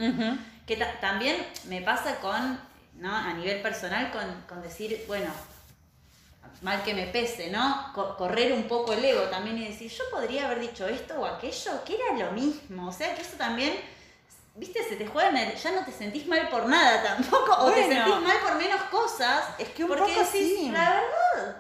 Que 0.67 0.77
ta- 0.77 0.99
también 1.01 1.37
me 1.65 1.81
pasa 1.83 2.17
con, 2.17 2.59
¿no? 2.99 3.15
A 3.15 3.33
nivel 3.35 3.61
personal, 3.63 4.11
con, 4.11 4.43
con 4.49 4.63
decir, 4.63 5.05
bueno, 5.07 5.31
mal 6.63 6.83
que 6.83 6.95
me 6.95 7.07
pese, 7.07 7.51
¿no? 7.51 7.91
Co- 7.95 8.17
correr 8.17 8.53
un 8.53 8.65
poco 8.65 8.93
el 8.93 9.05
ego 9.05 9.23
también 9.25 9.59
y 9.59 9.69
decir, 9.69 9.91
yo 9.91 10.05
podría 10.11 10.47
haber 10.47 10.61
dicho 10.61 10.87
esto 10.87 11.15
o 11.21 11.27
aquello, 11.27 11.85
que 11.85 11.95
era 11.97 12.27
lo 12.27 12.33
mismo. 12.33 12.89
O 12.89 12.93
sea, 12.93 13.15
que 13.15 13.21
eso 13.23 13.37
también, 13.37 13.75
viste, 14.55 14.83
se 14.83 14.97
te 14.97 15.07
juega 15.07 15.29
en 15.29 15.37
el, 15.37 15.57
ya 15.57 15.73
no 15.73 15.85
te 15.85 15.93
sentís 15.93 16.27
mal 16.27 16.49
por 16.49 16.67
nada 16.67 17.03
tampoco, 17.03 17.53
o 17.59 17.71
te 17.71 17.87
sentís 17.87 18.21
mal 18.23 18.39
por 18.41 18.55
menos 18.57 18.81
cosas. 18.85 19.45
Es 19.59 19.69
que 19.71 19.83
un 19.85 19.89
porque 19.89 20.03
poco 20.15 20.15
decís, 20.33 20.59
sí. 20.59 20.71
la 20.71 20.91
verdad, 20.95 21.57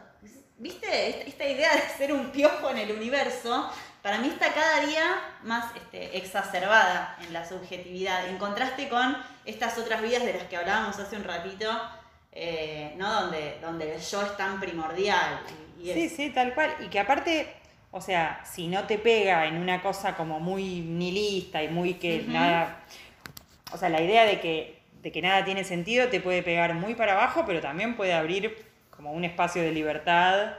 viste, 0.58 1.08
esta, 1.10 1.22
esta 1.24 1.44
idea 1.46 1.74
de 1.74 1.82
ser 1.98 2.12
un 2.12 2.30
piojo 2.32 2.70
en 2.70 2.78
el 2.78 2.92
universo, 2.92 3.70
para 4.06 4.18
mí 4.18 4.28
está 4.28 4.52
cada 4.52 4.86
día 4.86 5.20
más 5.42 5.64
este, 5.74 6.16
exacerbada 6.16 7.16
en 7.26 7.32
la 7.32 7.44
subjetividad, 7.44 8.28
en 8.28 8.38
contraste 8.38 8.88
con 8.88 9.16
estas 9.44 9.76
otras 9.78 10.00
vidas 10.00 10.24
de 10.24 10.32
las 10.34 10.44
que 10.44 10.56
hablábamos 10.56 10.96
hace 11.00 11.16
un 11.16 11.24
ratito, 11.24 11.68
eh, 12.30 12.94
¿no? 12.96 13.22
Donde, 13.22 13.58
donde 13.60 13.96
el 13.96 14.00
yo 14.00 14.22
es 14.22 14.36
tan 14.36 14.60
primordial. 14.60 15.40
Y, 15.80 15.90
y 15.90 15.92
Sí, 15.92 16.04
es- 16.04 16.12
sí, 16.16 16.30
tal 16.30 16.54
cual. 16.54 16.72
Y 16.78 16.86
que 16.86 17.00
aparte, 17.00 17.52
o 17.90 18.00
sea, 18.00 18.40
si 18.44 18.68
no 18.68 18.84
te 18.84 18.96
pega 18.98 19.46
en 19.46 19.56
una 19.56 19.82
cosa 19.82 20.14
como 20.14 20.38
muy 20.38 20.62
nihilista 20.82 21.64
y 21.64 21.68
muy 21.68 21.94
que 21.94 22.22
nada. 22.28 22.82
O 23.72 23.76
sea, 23.76 23.88
la 23.88 24.00
idea 24.00 24.24
de 24.24 24.38
que, 24.40 24.82
de 25.02 25.10
que 25.10 25.20
nada 25.20 25.44
tiene 25.44 25.64
sentido 25.64 26.06
te 26.08 26.20
puede 26.20 26.44
pegar 26.44 26.74
muy 26.74 26.94
para 26.94 27.14
abajo, 27.14 27.42
pero 27.44 27.60
también 27.60 27.96
puede 27.96 28.14
abrir 28.14 28.64
como 28.90 29.10
un 29.10 29.24
espacio 29.24 29.62
de 29.62 29.72
libertad. 29.72 30.52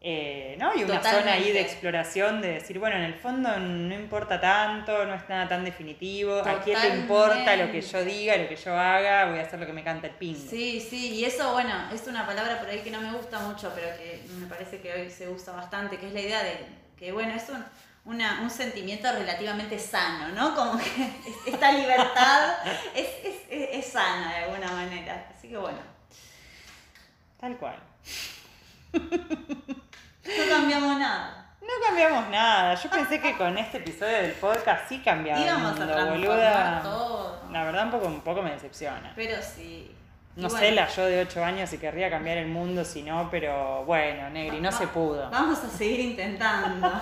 Eh, 0.00 0.56
¿no? 0.60 0.72
Y 0.74 0.84
una 0.84 1.02
zona 1.02 1.12
ahí 1.12 1.22
Totalmente. 1.22 1.52
de 1.54 1.60
exploración, 1.60 2.40
de 2.42 2.48
decir, 2.52 2.78
bueno, 2.78 2.96
en 2.96 3.02
el 3.02 3.14
fondo 3.14 3.56
no 3.58 3.94
importa 3.94 4.40
tanto, 4.40 5.04
no 5.06 5.14
es 5.14 5.28
nada 5.28 5.48
tan 5.48 5.64
definitivo, 5.64 6.36
a 6.38 6.60
quién 6.62 6.80
le 6.80 6.88
importa 7.00 7.56
lo 7.56 7.72
que 7.72 7.80
yo 7.80 7.86
Totalmente. 7.88 8.14
diga, 8.18 8.36
lo 8.36 8.48
que 8.48 8.56
yo 8.56 8.78
haga, 8.78 9.26
voy 9.30 9.38
a 9.38 9.42
hacer 9.42 9.58
lo 9.58 9.66
que 9.66 9.72
me 9.72 9.82
canta 9.82 10.06
el 10.06 10.12
pingo. 10.14 10.48
Sí, 10.50 10.80
sí, 10.80 11.14
y 11.14 11.24
eso, 11.24 11.52
bueno, 11.52 11.90
es 11.92 12.06
una 12.06 12.24
palabra 12.26 12.58
por 12.60 12.68
ahí 12.68 12.80
que 12.80 12.90
no 12.90 13.00
me 13.00 13.10
gusta 13.12 13.40
mucho, 13.40 13.72
pero 13.74 13.88
que 13.96 14.22
me 14.38 14.46
parece 14.46 14.80
que 14.80 14.92
hoy 14.92 15.10
se 15.10 15.28
usa 15.28 15.54
bastante, 15.54 15.96
que 15.98 16.06
es 16.06 16.12
la 16.12 16.20
idea 16.20 16.42
de 16.44 16.56
que, 16.96 17.10
bueno, 17.12 17.34
es 17.34 17.48
un, 17.48 17.64
una- 18.04 18.40
un 18.42 18.50
sentimiento 18.50 19.10
relativamente 19.10 19.78
sano, 19.78 20.28
¿no? 20.28 20.54
Como 20.54 20.78
que 20.78 20.84
es- 20.84 21.46
esta 21.54 21.72
libertad 21.72 22.54
es, 22.94 23.08
es, 23.24 23.34
es- 23.50 23.68
es 23.72 23.86
sana 23.92 24.30
de 24.32 24.44
alguna 24.44 24.70
manera. 24.70 25.26
Así 25.36 25.48
que, 25.48 25.56
bueno, 25.56 25.78
Tal 27.40 27.56
cual. 27.56 27.76
No 30.26 30.48
cambiamos 30.56 30.98
nada. 30.98 31.32
No 31.60 31.72
cambiamos 31.84 32.28
nada. 32.30 32.74
Yo 32.74 32.90
pensé 32.90 33.20
que 33.20 33.36
con 33.36 33.56
este 33.58 33.78
episodio 33.78 34.16
del 34.18 34.32
podcast 34.32 34.88
sí 34.88 35.00
cambiaba 35.00 35.40
el 35.40 35.46
Íbamos 35.46 35.72
a 35.80 35.86
transformar 35.86 36.82
todo. 36.82 37.40
La 37.50 37.64
verdad 37.64 37.84
un 37.86 37.90
poco, 37.90 38.06
un 38.06 38.20
poco 38.20 38.42
me 38.42 38.52
decepciona. 38.52 39.12
Pero 39.16 39.36
sí. 39.42 39.92
No 40.36 40.48
bueno, 40.48 40.58
sé 40.66 40.72
la 40.72 40.86
yo 40.88 41.06
de 41.06 41.22
8 41.22 41.44
años 41.44 41.70
si 41.70 41.78
querría 41.78 42.10
cambiar 42.10 42.36
el 42.36 42.48
mundo, 42.48 42.84
si 42.84 43.02
no, 43.02 43.28
pero 43.30 43.84
bueno, 43.84 44.28
Negri, 44.28 44.60
no 44.60 44.70
va- 44.70 44.76
se 44.76 44.86
pudo. 44.88 45.30
Vamos 45.30 45.58
a 45.64 45.68
seguir 45.68 46.00
intentando. 46.00 46.88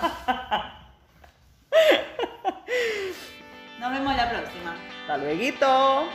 Nos 3.80 3.92
vemos 3.92 4.16
la 4.16 4.30
próxima. 4.30 4.76
Hasta 5.02 5.16
luego. 5.18 6.08